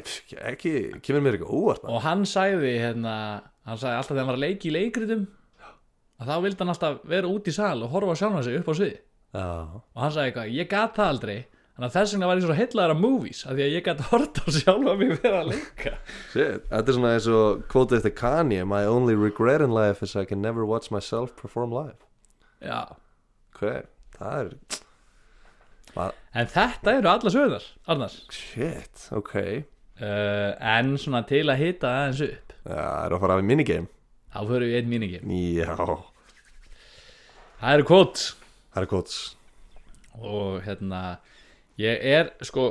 [0.00, 0.72] pff, ekki,
[1.04, 3.12] kemur mér ekki óvart og hann sagði hérna,
[3.70, 5.22] hann sagði alltaf þegar hann var að leiki í leikritum
[6.20, 8.68] að þá vildi hann alltaf vera út í sal og horfa á sjálfan sig upp
[8.68, 11.38] á sviði já, og hann sagði eitthvað, ég gat það aldrei.
[11.70, 14.00] Þannig að þess vegna var ég svo heitlaður af movies af því að ég gat
[14.10, 15.92] hort á sjálfa mig vera að leika.
[16.34, 20.12] Shit þetta er svona eins og kvótið eftir Kanye my only regret in life is
[20.18, 21.96] I can never watch myself perform live.
[22.60, 22.82] Já,
[23.54, 23.86] ok,
[24.18, 24.52] það er
[25.90, 26.18] Hvað?
[26.38, 28.12] En þetta eru alla sögðar, Arnar.
[28.34, 29.32] Shit, ok.
[30.00, 33.90] Uh, En svona til að hita aðeins upp það er að fara af í minigame
[34.30, 35.74] Þá förum við einn míningim Já,
[37.60, 38.26] Það eru quotes
[38.70, 39.14] það er gott
[40.20, 41.02] Og hérna
[41.80, 42.70] Ég er sko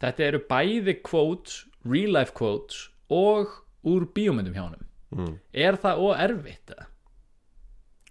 [0.00, 3.52] Þetta eru bæði quotes Real life quotes Og
[3.88, 5.34] úr bíómyndum hjá honum mm.
[5.52, 6.72] Er það og erfitt?
[6.72, 6.86] eða?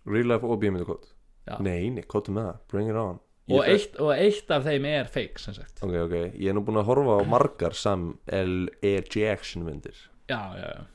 [0.08, 1.08] Real life og bíómyndu kód
[1.48, 1.56] Já.
[1.64, 5.08] Nei, nei, kóttu með það, bring it on Og eitt, og eitt af þeim er
[5.10, 8.68] fake sem sagt Ok, ok, ég er nú búin að horfa á margar Sam L.
[8.84, 8.98] E.
[9.08, 9.96] Jackson myndir
[10.28, 10.86] Já, já, já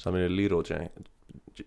[0.00, 1.08] Samuel Lero Jenkins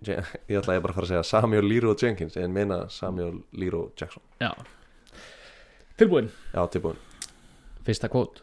[0.01, 3.91] Ég ætla ég bara að fara að segja Samuel Lero Jenkins En meina Samuel Lero
[3.99, 4.23] Jackson.
[4.41, 4.53] Já.
[5.97, 6.31] Tilbúin.
[6.53, 6.97] Já, tilbúin.
[7.86, 8.41] Fyrsta quote.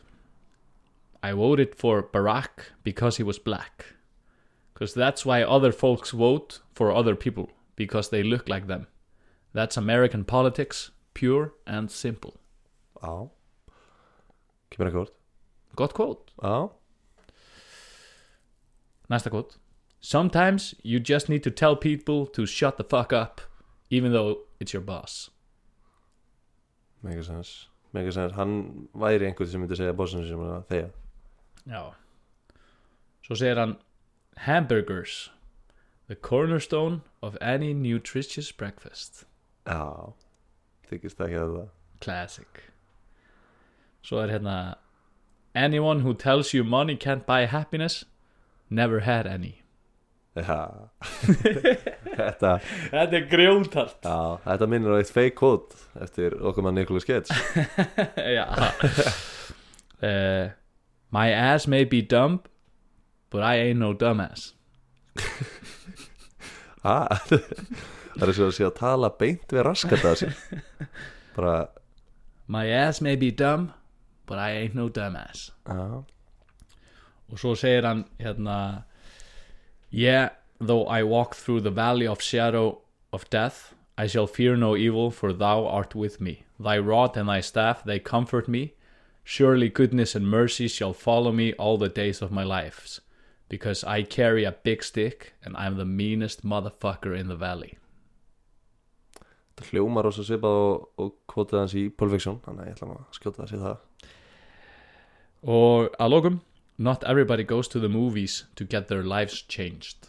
[1.22, 3.96] I voted for Barack because he was black
[4.72, 8.86] Because that's why other folks vote for other people Because they look like them.
[9.52, 12.34] That's American politics Pure and simple.
[13.02, 13.28] Já
[14.70, 15.16] Kemur ekki vort
[15.76, 16.32] Gott quote.
[16.38, 16.70] Já
[19.10, 19.58] Næsta quote
[20.00, 23.42] Sometimes you just need to tell people to shut the fuck up
[23.90, 25.30] Even though it's your boss.
[27.02, 30.90] Mega sens Mega sens Hann væri einhvern sem myndi segja bossinu sem að þegja.
[31.66, 31.82] Já.
[33.26, 33.76] Svo segir hann
[34.46, 35.30] Hamburgers
[36.08, 39.24] The cornerstone of any nutritious breakfast.
[39.66, 40.12] Já.
[40.90, 41.68] Þykist ekki að það.
[42.00, 42.62] Classic.
[44.02, 44.76] Svo er hérna
[45.54, 48.04] Anyone who tells you money can't buy happiness
[48.70, 49.52] Never had any.
[49.52, 49.59] Já
[52.20, 52.52] Þetta
[52.90, 57.30] Þetta er grjótart Já, þetta minnir á eitt fake quote eftir okkur mann Gates
[58.36, 58.46] Já.
[60.00, 60.50] Uh,
[61.10, 62.40] My ass may be dumb
[63.30, 64.52] But I ain't no dumbass.
[66.82, 70.38] Ah, Það er svo að sé að tala beint við raskat að sér
[71.36, 71.56] bara
[72.48, 73.68] My ass may be dumb
[74.24, 75.50] But I ain't no dumbass.
[75.68, 76.00] Já,
[77.30, 78.56] og svo segir hann hérna
[79.90, 82.80] Yeah, though I walk through the valley of shadow
[83.12, 86.44] of death I shall fear no evil for thou art with me.
[86.58, 88.72] Thy rod and thy staff they comfort me.
[89.24, 93.00] Surely goodness and mercy shall follow me all the days of my life
[93.50, 97.76] Because I carry a big stick and I'm the meanest motherfucker in the valley.
[99.50, 102.78] Þetta hljómar og svo svipað og, og kvotið hans í Pulp Fiction þannig að ég
[102.78, 104.12] ætla að skjóta það sér það.
[105.58, 106.40] Og að lokum
[106.80, 110.08] Not everybody goes to the movies to get their lives changed.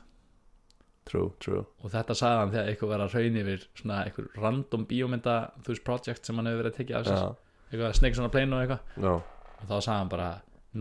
[1.10, 1.66] True, true.
[1.84, 5.74] Og þetta sagði hann þegar eitthvað var að raun yfir svona eitthvað random bíómynda þú
[5.74, 7.20] veist project sem hann hefur verið að tekja af sér.
[7.20, 8.96] Já, eitthvað Snakes on a Plane og eitthvað.
[9.04, 9.14] Já,
[9.58, 10.30] og þá sagði hann bara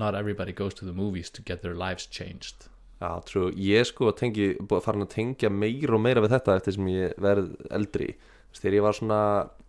[0.04, 2.68] not everybody goes to the movies to get their lives changed.
[3.00, 3.50] Já, true.
[3.56, 6.90] Ég sko tengi, búið að fara að tengja meira og meira við þetta eftir sem
[6.92, 8.12] ég verð eldri.
[8.50, 9.20] Veist, Þegar ég var svona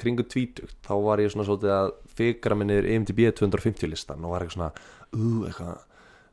[0.02, 4.46] kringu tvítugt þá var ég svona svolítið að fikra minnir IMDb 250 listan og var
[4.46, 4.72] eitthvað svona
[5.16, 5.88] ú, eitthvað að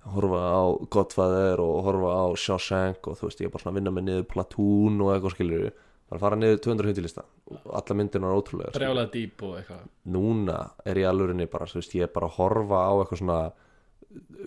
[0.06, 0.62] horfa á
[0.94, 4.06] Godfather og horfa á Shawshank og þú veist, ég er bara svona að vinna mig
[4.06, 5.68] niður Platoon og eitthvað skilur
[6.08, 9.82] bara fara niður 250 listan og alla myndina er ótrúlega brjálað dýp og eitthvað.
[10.14, 13.40] Núna er ég alvörinni bara, þú veist, ég er bara að horfa á eitthvað svona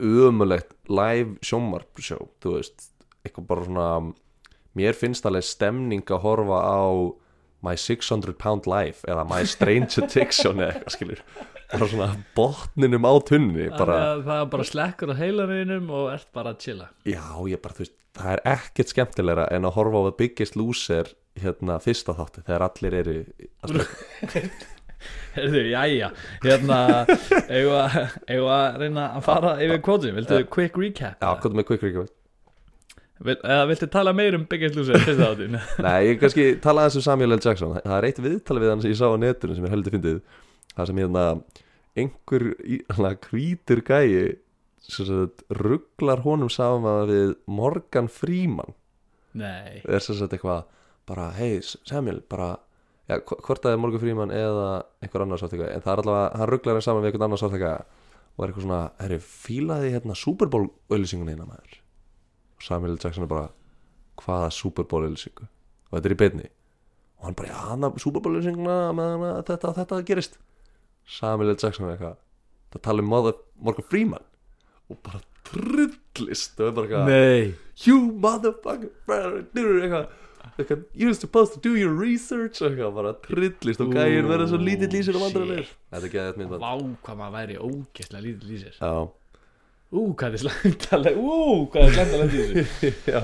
[0.02, 2.88] ömulegt live sjómarpsjó þú veist,
[3.22, 3.88] eitthvað bara svona
[4.78, 6.82] mér finnst alveg stemning að horfa á
[7.62, 11.20] My 600 Pound Life eða My Strange Addiction eða eitthvað skilur
[11.72, 16.30] bara svona botninum á tunni bara, að það er bara slekkur á heilarinum og ert
[16.36, 20.02] bara að chilla já, ég bara, þú veist það er ekkert skemmtilegra en að horfa
[20.02, 21.12] á The Biggest Loser
[21.42, 23.18] hérna fyrsta þátti þegar allir eru
[23.64, 23.82] að
[25.34, 26.12] Heyrðu, jæja,
[26.44, 26.78] hérna
[27.50, 28.10] eigum að-
[28.54, 31.16] að reyna að fara yfir kvóti, viltu quick recap?
[31.24, 32.12] já, hvað með quick recap
[33.22, 35.58] Vil, eða viltu tala meir um Biggest Loser fyrsta áttin?
[35.86, 37.42] Nei, ég kannski tala aðeins um Samuel L.
[37.42, 39.94] Jackson Það er eitt viðtali við hann sem ég sá á netinu sem er heldur
[39.96, 40.22] fyndið
[40.76, 41.26] Það sem hérna
[42.00, 42.46] einhver
[43.28, 44.38] hvítur gæi
[45.62, 48.74] rugglar honum saman við Morgan Freeman.
[49.38, 50.66] Nei, er sem sagt eitthvað
[51.08, 52.58] bara, hei Samuel, bara
[53.12, 56.52] hv- hvort er Morgan Freeman eða einhver annar sátt eitthvað, en það er allavega, hann
[56.52, 57.98] rugglar hann saman við einhvern annar sátt eitthvað.
[58.38, 61.74] Og er eitthvað svona, herri, fílaði hérna Super Bowl auðlýsingun eina maður?
[62.58, 62.98] Og Samuel.
[63.04, 63.50] Jackson er bara
[64.24, 65.48] hvaða Super Bowl auðlýsingu
[65.92, 66.48] og þetta er í beinni.
[67.20, 70.40] Og hann bara, já, hann að Super Bowl auðlýsinguna meðan að þetta, þetta gerist
[71.08, 71.58] Samuel L.
[71.60, 72.18] Jackson er eitthvað
[72.72, 74.24] það tala um mother, Morgan Freeman.
[74.92, 77.54] Og bara trillist og er bara eitthvað nei.
[77.86, 80.12] You motherfucker brother, dude, eitthvað,
[80.58, 84.60] eitthvað, you're supposed to do your research og eitthvað, bara trillist og gæir verða svo
[84.62, 85.74] lítill í sér og vandrar shit.
[85.92, 86.72] þetta er geðið mynd Vá,
[87.08, 88.78] hvað maður væri ógeðslega lítill í sér.
[88.80, 88.94] Já,
[89.92, 91.40] Ú, hvað er slæmtalega Ú,
[91.74, 93.24] hvað er slæmtalega í þessu já,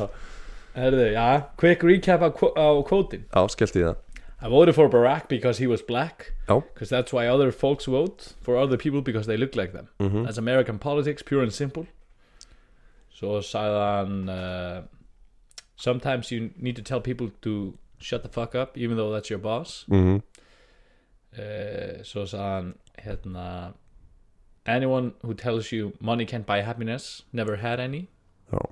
[0.77, 1.27] Herðu, já,
[1.61, 4.01] quick recap á, á kvótin já, skellt í það
[4.39, 6.33] I voted for Barack because he was black.
[6.47, 9.87] Já, because that's why other folks vote for other people because they look like them.
[9.99, 10.25] Mhm.
[10.25, 11.87] that's American politics, pure and simple.
[13.09, 14.83] So, hann uh,
[15.75, 19.39] sometimes you need to tell people to shut the fuck up even though that's your
[19.39, 19.85] boss.
[19.89, 20.21] Mhm
[21.37, 22.75] uh, svo sagði hann
[23.05, 23.73] hérna
[24.65, 28.07] anyone who tells you money can't buy happiness never had any.
[28.51, 28.69] Já,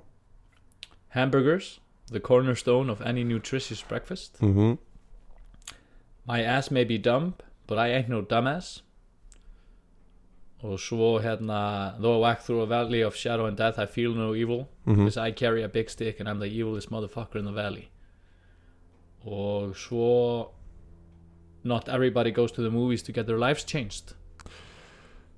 [1.08, 4.40] hamburgers the cornerstone of any nutritious breakfast.
[4.40, 4.78] Mhm
[6.26, 7.34] My ass may be dumb,
[7.66, 8.82] but I ain't no dumbass.
[10.64, 14.14] Og svo hérna Though I walk through a valley of shadow and death I feel
[14.14, 14.96] no evil Mhm.
[15.04, 17.88] Because I carry a big stick and I'm the evilest motherfucker in the valley.
[19.26, 20.48] Og svo
[21.64, 24.14] Not everybody goes to the movies to get their lives changed.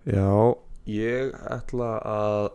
[0.07, 0.55] Já,
[0.86, 2.51] ég ætla að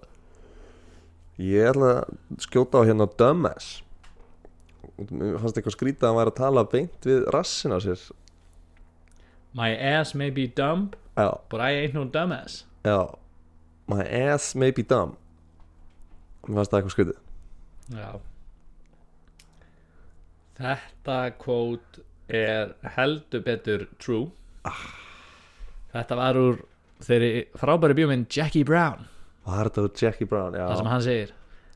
[1.40, 3.82] Ég ætla að skjóta á hérna Dumbass.
[5.10, 7.98] Mér fannst eitthvað skrítið að hann væri að tala beint við rassin á sér
[9.54, 12.64] My ass may be dumb, Já, but I ain't no dumbass.
[12.84, 13.16] Já.
[13.88, 15.16] My ass may be dumb.
[16.48, 17.20] Mér fannst það eitthvað skrítið.
[17.94, 18.10] Já.
[20.58, 24.32] Þetta quote er heldur betur true.
[25.94, 26.60] Þetta var úr
[27.04, 29.08] þeirri frábæri bjóminn Jackie Brown.
[29.46, 30.56] Var þetta úr Jackie Brown?
[30.58, 31.34] Já, Það sem hann segir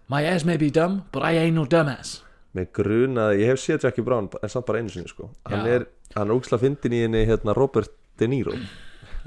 [0.08, 2.22] My ass may be dumb, but I ain't no dumbass.
[2.56, 5.28] Með grunaði, ég hef séð Jackie Brown en samt bara einu sinni sko.
[5.50, 5.74] Hann Já.
[5.76, 8.54] er, hann er úksla fyndin í henni hérna Robert De Niro.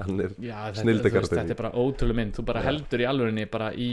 [0.01, 2.33] Hann er, Já, þetta, er bara ótrúlega mynd.
[2.39, 3.91] Þú bara heldur í alvörinni bara í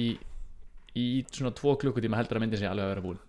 [0.98, 3.20] í svona tvo klukkutíma heldur að myndin sé alveg að vera búin.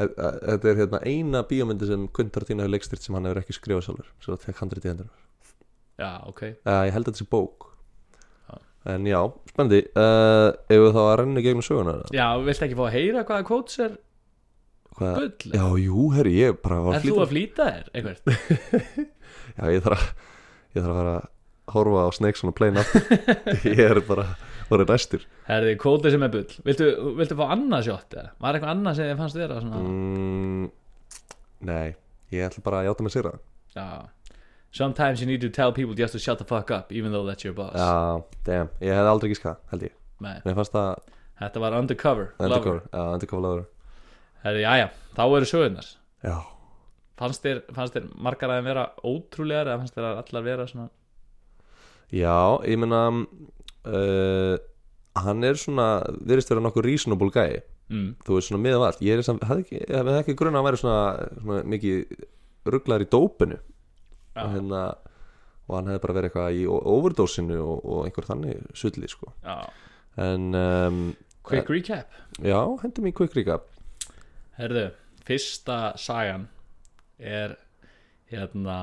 [0.00, 0.14] Þe-
[0.46, 4.06] Þetta er hérna eina bíómyndi sem Tarantino hefur leikstýrt sem hann hefur ekki skrifað sjálfur
[4.22, 5.10] Svo það fekk handrið í hendur.
[6.00, 6.40] Já, ok.
[6.64, 7.66] Uh, Ég held að þetta sé bók.
[8.48, 8.54] Já.
[8.94, 9.18] En já,
[9.50, 9.80] spennandi.
[9.92, 11.96] Uh, Ef við þá að renna gegnum söguna?
[12.16, 13.98] Já, viltu ekki fá að heyra hvaða quotes er?
[14.98, 15.54] Bull?
[15.54, 18.24] Já, jú, herri, ég bara var Er þú að flýta þér, einhvert?
[19.58, 20.08] Já, ég þarf að
[20.70, 21.28] Ég þarf að fara að
[21.74, 22.84] horfa á Snakes on a Plane
[23.70, 24.26] Ég er bara
[24.70, 26.46] voru næstur Herði, kvótið sem er bull.
[26.66, 26.88] Viltu,
[27.18, 28.32] viltu fá annað sjótt eða?
[28.42, 30.64] Var eitthvað annað sem þið fannst vera svona mm,
[31.70, 31.86] Nei,
[32.34, 33.40] ég ætla bara að játa mig sér það
[33.76, 33.88] Já.
[34.74, 37.42] Sometimes you need to tell people just to shut the fuck up Even though that's
[37.46, 37.74] your boss.
[37.74, 39.94] Já, damn, ég hef aldrei gíska, held ég.
[40.22, 41.00] Nei, Mér fannst það
[41.40, 43.68] Þetta var undercover, Undercover, já, Undercover Lover
[44.44, 45.90] Herði, jæja, þá eru sögurnar.
[46.24, 46.36] Já,
[47.20, 50.64] Fannst þér, fannst þér margar að þeim vera ótrúlegar eða fannst þér að allar vera
[50.70, 50.86] svona?
[52.16, 54.54] Já, ég meina uh,
[55.20, 55.84] Hann er svona
[56.16, 57.58] Virðist vera nokkuð reasonable guy.
[57.92, 59.02] Mm, Þú veist svona miðan allt.
[59.04, 59.80] Ég hafði ekki,
[60.22, 62.24] ekki grunna að væri svona, svona mikið
[62.72, 63.58] rugglar í dópinu.
[64.30, 64.82] Já, og, hérna,
[65.66, 66.62] og hann hefði bara verið eitthvað í
[66.94, 69.34] overdósinu og, og einhver þannig sulli sko.
[69.44, 69.58] já.
[70.20, 71.02] En um,
[71.46, 72.16] Quick recap.
[72.44, 73.68] já, hendur mér quick recap
[74.60, 74.86] Herðu,
[75.24, 76.48] fyrsta sagan
[77.16, 77.54] er
[78.30, 78.78] hérna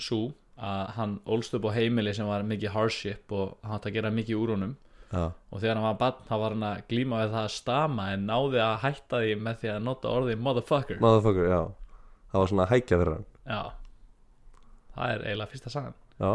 [0.00, 3.96] svo að hann ólst upp á heimili sem var mikið hardship og hann átti að
[3.96, 4.74] gera mikið úr honum.
[5.14, 8.06] Já, og þegar hann var barn þá var hann að glíma við það að stama
[8.14, 11.00] en náði að hætta því með því að nota orðið motherfucker.
[11.04, 11.60] Motherfucker, já.
[12.32, 13.28] Það var svona hækja fyrir hann.
[13.46, 13.62] Já.
[14.94, 15.96] Það er eiginlega fyrsta sagan.
[16.18, 16.30] Já,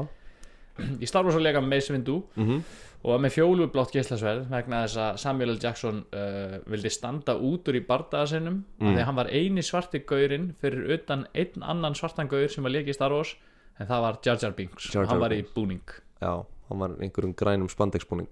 [1.00, 2.62] í Star Wars að leika með Mace Windu mhm.
[3.02, 5.60] og var með fjólublátt geislasverð vegna þess að Samuel L.
[5.64, 8.96] Jackson uh, vildi standa út úr í bardaðasinnum mm.
[8.96, 12.94] að hann var eini svarti gaurinn fyrir utan einn annan svartan gaur sem var leikið
[12.94, 13.36] í Star Wars
[13.80, 14.92] en það var Jar Jar Binks.
[14.92, 15.96] Jar og hann Jar var í búning.
[16.20, 16.34] Já,
[16.70, 18.30] hann var einhverjum grænum spandexbúning.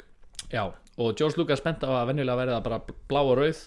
[0.52, 0.68] Já,
[0.98, 3.64] og George Lucas bent á að venjulega verða bara blá og rauð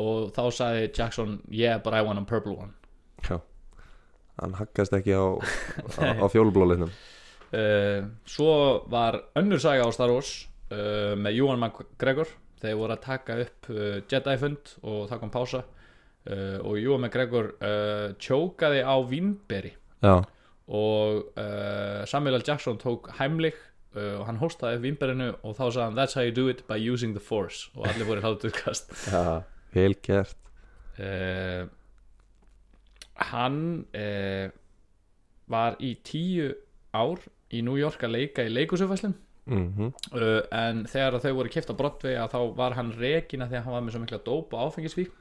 [0.00, 2.72] og þá sagði Jackson yeah but I want a purple one.
[3.28, 3.40] Já.
[4.40, 5.36] Hann haggast ekki á,
[6.00, 6.92] á, á fjólublóleitnum
[7.56, 8.52] uh, Svo
[8.90, 12.30] var önnur saga á Star Wars uh, með Ewan McGregor.
[12.60, 15.66] Þeir voru að taka upp uh, Jedi fund og það kom pása.
[16.30, 17.46] Og Ewan McGregor
[18.20, 19.70] tjókaði á vínberi
[20.04, 20.18] Já,
[20.68, 21.30] og
[22.04, 22.44] Samuel L.
[22.44, 23.56] Jackson tók heimlik
[23.96, 26.76] uh, og hann hóstaði vínberinu og þá sagði hann that's how you do it by
[26.76, 27.70] using the force.
[27.72, 28.92] Og allir voru hláturkast.
[29.08, 29.40] Já,
[29.72, 30.36] vel gert.
[33.32, 33.62] Hann
[35.50, 36.52] var í tíu
[36.92, 39.16] ár í New York að leika í leikusufæslum
[39.50, 43.64] mm uh, en þegar þau voru kipt á Broadway að þá var hann því að
[43.64, 45.12] hann var með svo mikla dóp og áfengisvík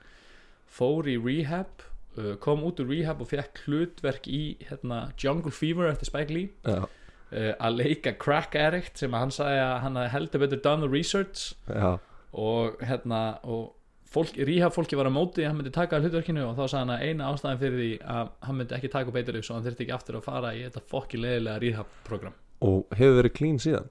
[0.70, 1.86] fór í rehab
[2.18, 6.50] uh, kom út úr rehab og fekk hlutverk í hérna, Jungle Fever eftir Spike Lee
[6.68, 10.92] Já, uh, að leika crack addict sem hann sagði að hann heldur betur done the
[10.92, 11.98] research já,
[12.34, 13.74] og hérna og
[14.16, 17.28] rehab fólki var á móti hann myndi taka hlutverkinu og þá sagði hann að eina
[17.30, 20.26] ástæðan fyrir því að hann myndi ekki taka upp svo hann þurfti ekki aftur að
[20.26, 23.88] fara í þetta fokki leðilega rehab program og hefur verið clean síðan?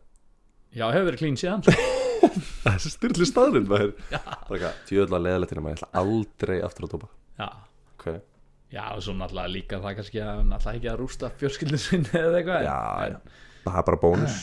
[0.74, 1.86] Já, hefur verið clean síðan sko.
[2.64, 3.92] Þessi styrli staðurinn maður.
[4.88, 5.78] Tjöðla leðilegt hérna maður.
[5.78, 7.48] Ætla aldrei aftur að tópa já,
[7.94, 8.08] Ok,
[8.68, 12.40] Já, og svo náttúrulega líka það kannski að náttúrulega ekki að rústa fjölskyldu sinni eða
[12.42, 12.66] eitthvað.
[12.66, 14.36] Já, en, það er bara bónus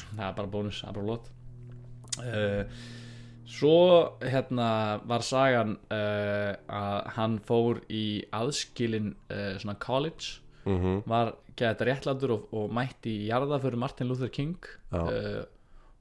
[3.46, 11.36] Svo hérna var sagan uh, að hann fór í aðskilin uh, svona college mm var
[11.56, 14.58] gett réttlætur og, og mætti í jarða fyrir Martin Luther King
[14.92, 15.46] uh,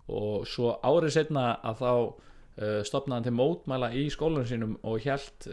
[0.08, 1.92] og svo árið setna að þá
[2.86, 5.48] stopnaði hann til mótmæla í skólanum sínum og hjælt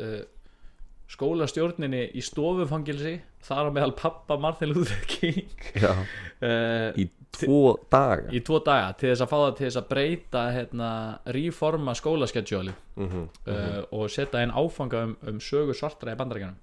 [1.09, 5.49] skólastjórninni í stofufangilsi þar á meðal pappa Martin Luther King.
[5.81, 8.27] Í tvo daga.
[8.33, 10.89] Í tvo daga til þess að fá það til þess að breyta hérna,
[11.37, 16.59] reforma skólasketsjóli mm uh, og setja inn áfanga um, um sögu svartra í bandarækjanum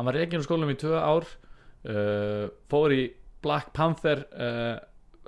[0.00, 3.02] hann var reygin úr skólanum í tvö ár uh, fór í
[3.44, 4.76] Black Panther uh,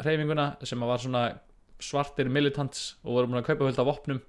[0.00, 1.24] hreyfinguna sem var svona
[1.82, 4.20] svartir militants og voru múin að kaupa fullt af vopnum.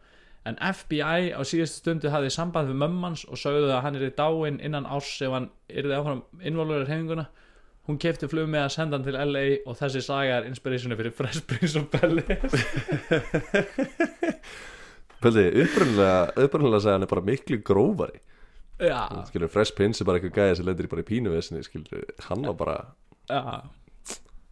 [0.43, 4.15] En FBI á síðustu stundu hafði samband við mömmans og sögðu að hann er í
[4.17, 7.27] dáin innan árs ef hann yrði áfram involverið hreyfinguna
[7.89, 11.15] hún kefti flug með að senda hann til LA og þessi saga er inspirationi fyrir
[11.17, 12.39] Fresh Prince of Bel-Air.
[15.23, 18.19] Pöldi, upprunnilega sagði hann er bara miklu grófari.
[18.83, 22.07] Já, Skilur, Fresh Prince er bara eitthvað gæði sem lendir í bara í pínuvesinni Skilur,
[22.27, 22.77] hann var bara
[23.29, 23.43] já.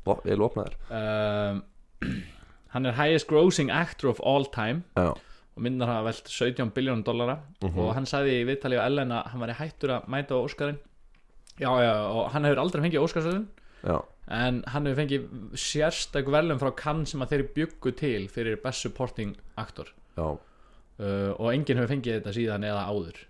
[0.08, 0.78] Vo- vel opnaður.
[0.94, 1.64] Um,
[2.76, 4.86] hann er highest grossing actor of all time.
[4.96, 5.12] Já,
[5.52, 7.40] og myndar hafa velt 17 biljónum dollara.
[7.74, 10.80] Og hann sagði í viðtali á Ellen að hann var hættur að mæta á Óskarinn
[11.62, 13.48] já, já, og hann hefur aldrei fengið Óskarsvöldin
[13.86, 13.98] já,
[14.32, 15.28] en hann hefur fengið
[15.60, 19.92] sérstak velum frá Cannes sem að þeir byggu til fyrir best supporting actor.
[21.02, 23.22] Uh, og enginn hefur fengið þetta síðan eða áður.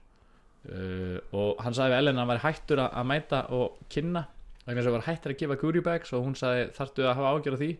[0.62, 4.26] Uh, og hann sagði við Ellen að hann var hættur að, mæta og kynna
[4.66, 7.58] að hann var hættur að gefa goodie bags og hún sagði þarftu að hafa ágjör
[7.58, 7.72] á því?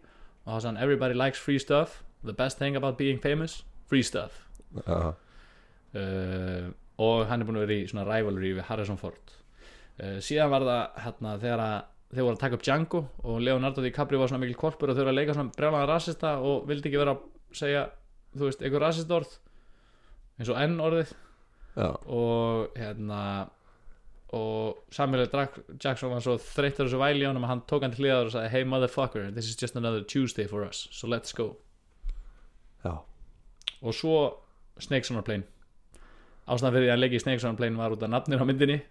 [0.42, 2.00] Og það sagði hann everybody likes free stuff.
[2.24, 4.48] The best thing about being famous free stuff.
[4.88, 5.14] Já,
[6.00, 6.72] uh,
[7.02, 9.41] og hann er búin að vera í svona rivalry við Harrison Ford
[10.02, 11.80] uh, síðan var það hérna þegar að
[12.12, 15.06] þeir voru að taka upp Django og Leonardo DiCaprio var svona mikil korpur og þau
[15.06, 17.24] voru að leika svona brjálaðan rasista og vildi ekki vera að
[17.56, 17.86] segja
[18.36, 19.38] þú veist, einhver rasist orð
[20.40, 21.16] eins og enn orðið.
[21.78, 23.22] Já, og hérna
[24.36, 25.28] og Samuel.
[25.80, 28.36] Jackson var svo þreyttur þessu væli í honum að hann tók hann til hliðar og
[28.36, 31.56] sagði hey motherfucker, this is just another Tuesday for us so let's go.
[32.84, 33.04] Já.
[33.82, 34.16] Og svo
[34.80, 35.44] Snakes on a Plane.
[36.48, 38.46] Ástæðan fyrir því að hann leiki Snakes on a Plane var út af nafnir á
[38.48, 38.82] myndinni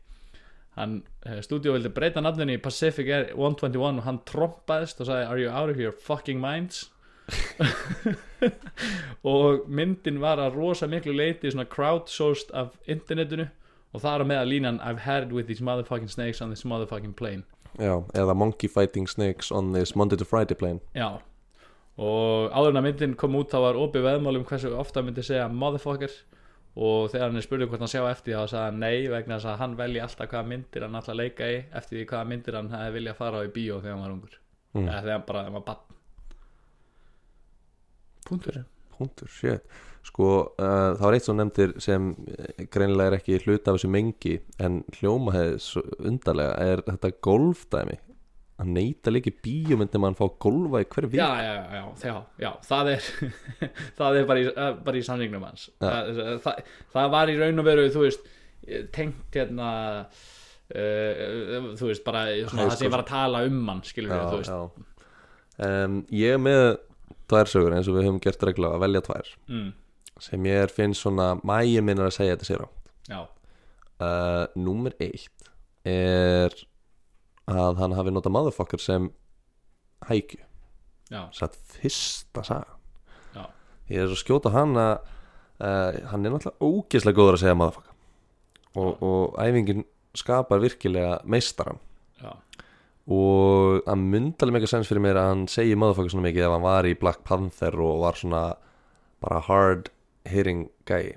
[0.80, 1.00] hann,
[1.44, 5.52] stúdíu vildi breyta nafninu í Pacific Air 121 og hann trompaðist og sagði are you
[5.52, 6.88] out of your fucking minds?
[9.22, 13.46] Og myndin var að rosa miklu leiti svona crowdsourced af internetinu
[13.90, 16.64] og það er að meða línan I've had it with these motherfucking snakes on this
[16.64, 17.44] motherfucking plane.
[17.78, 20.80] Já, eða Monkey Fighting Snakes on this Monday to Friday plane.
[20.94, 21.20] Já.
[22.00, 25.24] Og áður en að myndin kom út þá var opið veðmál um hversu ofta myndi
[25.26, 26.12] segja motherfucker
[26.76, 29.50] og þegar hann er spurning hvort hann sjá eftir þá sagði hann nei vegna þess
[29.50, 32.72] að hann velji alltaf hvaða myndir hann alltaf leika í eftir því hvaða myndir hann
[32.74, 34.36] hefði viljað fara á í bíó þegar hann var ungur.
[34.70, 34.84] Mm.
[34.86, 35.86] eða þegar hann bara hann var bann
[38.30, 38.60] Puntur
[39.00, 39.64] Punktur, shit.
[40.04, 40.26] Sko,
[40.60, 44.34] uh, það var eitt sem nefndir sem eh, greinilega er ekki hluta af þessu mengi
[44.60, 46.54] en hljóma hefði svo undarlega.
[46.60, 47.96] Er þetta golfdæmi
[48.60, 52.16] að neyta líki bíómyndum að hann fá golfa í hverju já, vík já, já, já,
[52.44, 53.06] já, það er
[54.00, 55.70] það er bara í, eh, bara í samningnum hans.
[55.80, 56.60] Það, það,
[56.92, 58.30] það var í raun og veru þú veist,
[58.94, 59.70] tengt hérna
[60.04, 64.40] uh, þú veist, bara svona, það sem var að tala um hann skilur við, þú
[64.42, 64.86] veist.
[65.60, 66.64] Um, Ég er með
[67.30, 69.34] tvær sögur eins og við höfum gert regla að velja tvær.
[69.50, 69.68] Mm,
[70.20, 72.68] sem ég er finnst svona mægi minn að segja þetta sér á.
[73.10, 73.20] Já,
[74.04, 75.48] uh, Númer eitt
[75.88, 76.54] er
[77.50, 79.10] að hann hafi notað motherfucker sem
[80.08, 80.40] hækju
[81.34, 82.76] satt fyrsta saga
[83.34, 83.44] já.
[83.90, 84.92] Ég er svo skjóta hann að
[85.60, 87.96] uh, hann er náttúrulega ógeðslega góður að segja motherfucker.
[88.78, 91.80] Og, og æfingin skapar virkilega meistaran
[92.22, 92.30] já,
[93.10, 96.54] og það myndi alveg mega sens fyrir mér að hann segi motherfucker svona mikið ef
[96.54, 98.44] hann var í Black Panther og var svona
[99.20, 99.90] bara hard
[100.28, 101.16] hitting guy.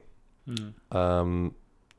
[0.49, 1.35] Mm, um,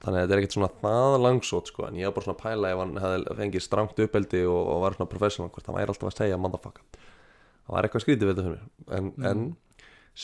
[0.05, 2.45] þannig að þetta er ekkert svona það langsótt sko en ég var bara svona að
[2.45, 5.95] pæla ef hann hefði fengið strangt uppeldi og, og var svona professional hvort hann væri
[5.95, 7.05] alltaf að segja motherfucker.
[7.65, 8.99] Það var eitthvað skrítið við þetta fyrir mér.
[8.99, 9.45] En, en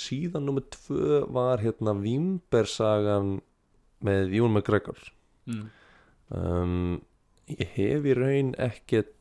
[0.01, 3.33] síðan nummer tvö var hérna Vimbersagan
[4.05, 5.01] með Jón McGregor.
[5.49, 5.65] Mm,
[6.37, 6.93] um,
[7.51, 9.17] ég hef í raun ekkert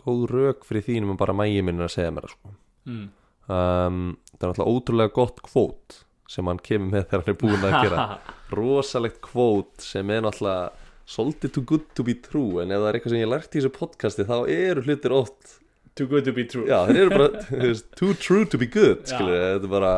[0.00, 2.54] góð rök fyrir þínum en bara mægi minn er að segja mér það sko.
[2.90, 3.08] Mm.
[3.46, 5.98] um, það er náttúrulega ótrúlega gott kvót
[6.30, 8.04] sem hann kemur með þegar hann er búin að gera.
[8.58, 10.68] Rosalegt kvót sem er náttúrulega
[11.10, 13.58] svolítið too good to be true en ef það er eitthvað sem ég lært í
[13.58, 15.56] þessu podcasti þá eru hlutir oft
[15.98, 16.66] too good to be true.
[16.70, 17.28] Já þeir eru bara
[17.98, 19.94] too true to be good skilur, þetta er bara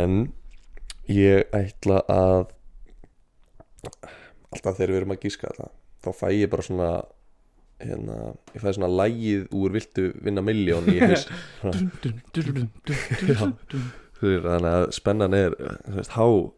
[0.00, 0.16] en
[1.10, 2.48] ég ætla að
[4.50, 6.90] alltaf þegar við erum að gíska alltaf þá fæ ég bara svona
[7.80, 8.16] hérna,
[8.54, 11.24] ég fæ svona lægið úr viltu vinna miljón í haus
[14.20, 15.56] Þannig að spennan er
[15.96, 16.52] veist, há um,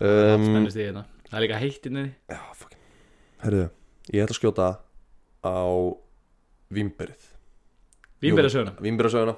[0.00, 1.06] Spennist í hérna.
[1.26, 2.04] Það er líka heitt inni.
[2.30, 2.82] Já, fucking.
[3.42, 3.64] Herðu,
[4.10, 4.68] ég ætla að skjóta
[5.46, 5.62] á
[6.74, 7.32] Vimberið
[8.50, 9.36] söguna Vimberið söguna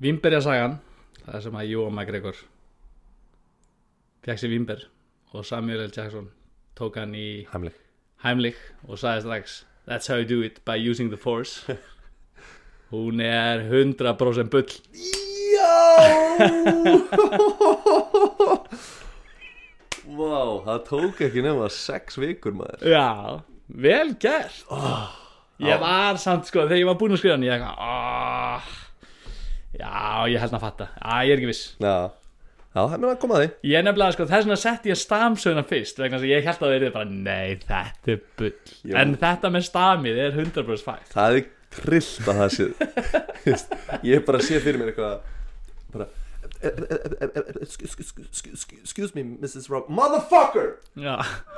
[0.00, 0.78] Vínberja sagan
[1.24, 2.38] Það sem að Jóa McGregor
[4.24, 4.86] Fekk sér Vínber
[5.34, 5.92] Og Samuel L.
[5.92, 6.30] Jackson
[6.78, 7.76] tók hann í Heimleg
[8.24, 11.60] Heimlich og sagði strax That's how you do it by using the force
[12.94, 14.68] Hún er 100% bull.
[15.56, 15.76] Já!
[20.16, 22.84] Vá, það tók ekki nema sex vikur maður.
[22.86, 24.62] Já, vel gert.
[25.58, 28.66] Ég var samt sko Þegar ég var búinn að skrifa hann Ég oh,
[29.80, 30.88] Já, ég held að fatta.
[31.00, 31.64] Já, ég er ekki viss.
[31.80, 31.96] Já,
[32.76, 33.50] já það er mér að koma að því.
[33.72, 36.66] Ég nefnilega sko Þess vegna sett ég stamsöguna fyrst Vegna þess að ég held að
[36.68, 38.54] það er bara Nei, þetta er bull.
[38.84, 38.96] Jú.
[39.02, 42.64] En þetta með stamið er 100% fætt Það er trillt að það sé
[44.06, 45.18] Ég bara sé fyrir mér eitthvað
[45.94, 46.08] bara
[47.60, 49.68] Excuse me, Mrs.
[49.70, 50.78] Rob Motherfucker!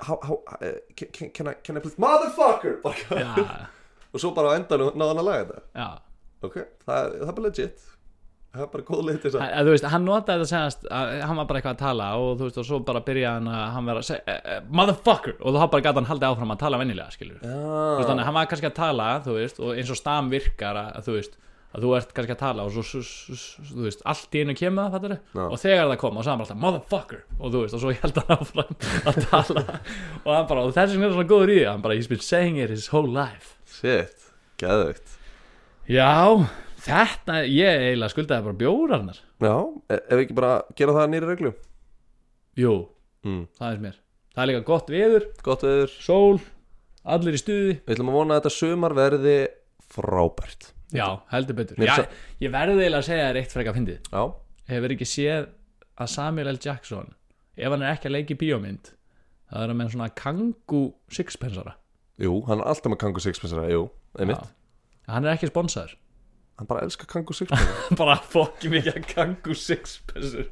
[0.03, 2.81] How, how, uh, can, can, I, can I please Motherfucker!
[4.13, 5.63] Og svo bara á endanum náða hann að laga þetta.
[6.49, 6.57] Ok,
[6.87, 7.87] það, það er bara legit
[8.49, 10.87] Það er bara góð leið til þess að Að, þú veist, hann notaði þetta senast
[10.99, 13.51] að hann var bara eitthvað að tala og þú veist, og svo bara byrjaði hann
[13.53, 15.35] að hann vera að segja, uh, uh, motherfucker!
[15.43, 18.23] Og þá bara gæti hann haldið áfram að tala vennilega, skilur þú veist, Já, þannig
[18.25, 21.17] að hann var kannski að tala, þú veist, og eins og stam virkar að, þú
[21.19, 21.37] veist,
[21.69, 24.43] að þú ert kannski að tala og svo, svo, svo, svo þú veist, allt í
[24.43, 25.43] einu kemur það, fattar Já.
[25.45, 27.21] og þegar það kom og sagði hann bara alltaf, motherfucker!
[27.37, 28.73] Og þú veist, og svo held hann áfram
[29.13, 29.65] að tala.
[30.25, 32.25] Og hann bara, og þess vegna er svona góður í því hann bara, he's been
[32.25, 33.59] saying it his whole life.
[33.69, 34.33] Shit,
[34.65, 35.13] geðvögt
[35.89, 36.09] Já,
[36.85, 39.19] þetta, ég eiginlega skuldaði bara bjórarnar.
[39.43, 39.55] Já,
[39.97, 41.53] ef ekki bara gera það að nýri reglu?
[42.59, 42.75] Jú,
[43.27, 43.43] mm.
[43.59, 43.99] það er mér.
[44.35, 45.95] Það er líka gott veður, Gott veður.
[46.05, 46.41] sól,
[47.05, 47.79] allir í stuði.
[47.87, 49.39] Við ætlum að vona að þetta sumar verði
[49.95, 50.71] frábært.
[50.95, 51.79] Já, heldur betur.
[51.81, 53.99] Mér Já, sa- Ég verði eiginlega að segja þér eitt frekar fyndið.
[54.13, 54.23] Já,
[54.69, 55.49] Hefur ekki séð
[55.99, 56.59] að Samuel L.
[56.61, 57.15] Jackson
[57.57, 58.91] ef hann er ekki að leika í bíómynd
[59.49, 61.75] það er hann með svona kangu sixpensara.
[62.19, 63.85] Jú, hann er alltaf með Kangu Sixpensara, jú,
[64.19, 64.41] einmitt.
[64.43, 65.13] Já.
[65.13, 65.95] Hann er ekki sponsaður
[66.59, 70.49] Hann bara elskar Kangu Sixpensara Bara fokki mikið að kangu sixpensur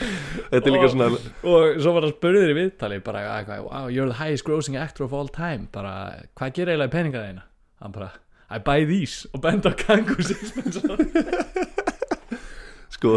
[0.00, 3.22] Þetta er líka Og- svona Og svo var hann spurður í viðtali bara,
[3.66, 5.68] wow, you're the highest grossing actor of all time.
[5.72, 5.92] Bara,
[6.40, 7.44] hvað gerir eiginlega í peninga þeina?
[7.84, 8.08] Hann bara,
[8.50, 10.96] I buy these og benda á kangu sixpensara
[12.96, 13.12] Sko,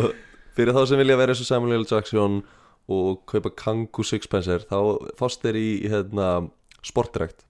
[0.55, 1.88] fyrir þá sem vilja vera eins og Samuel L.
[1.89, 2.41] Jackson
[2.91, 4.78] og kaupa Kangu Sixpenser þá
[5.19, 6.28] fást þeir í hérna,
[6.84, 7.45] sportdirekt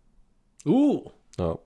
[0.70, 1.58] Ú, það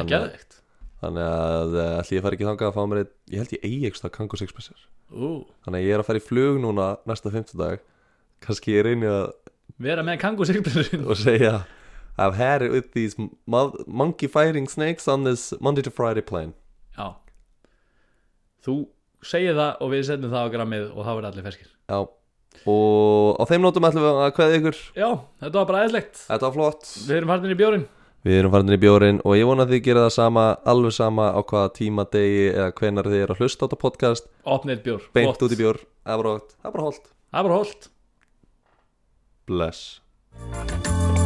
[0.00, 0.59] er geðveikt
[1.00, 3.64] þannig að eh, ætli ég fari ekki þangað að fá mér einn ég held ég
[3.68, 4.80] eigi ekki það Kangu Sixpenser
[5.10, 5.30] Ú,
[5.64, 7.80] þannig að ég er að fara í flug núna næsta fimmtudag.
[8.44, 9.32] Kannski ég reyni að
[9.82, 11.64] vera með kangu sixpensurinn og segja
[12.20, 16.52] I've had it with these mo- monkey fighting snakes on this Monday to Friday plane.
[16.98, 17.16] Já.
[18.64, 18.76] Þú
[19.24, 21.70] segir það og við setjum það á grammið og þá verður allir ferskir.
[21.90, 21.98] Já,
[22.70, 24.80] og á þeim nótum ætlum við að kveða ykkur.
[25.00, 25.08] Já,
[25.42, 26.90] þetta var bara eðlegt Þetta var flott.
[27.08, 27.86] Við erum farin í bjórin
[28.20, 31.28] Við erum farin í bjórin og ég vona að þið gera það sama alveg sama
[31.32, 34.28] á hvaða tíma degi eða hvenar þið eru að hlusta á þetta podcast.
[34.44, 35.06] Opnið bjór.
[35.16, 35.46] Beint Flott.
[35.46, 37.08] út í bjór, það er bara, það er bara holdt.
[37.30, 37.90] Það er bara holdt.
[39.50, 41.19] Bless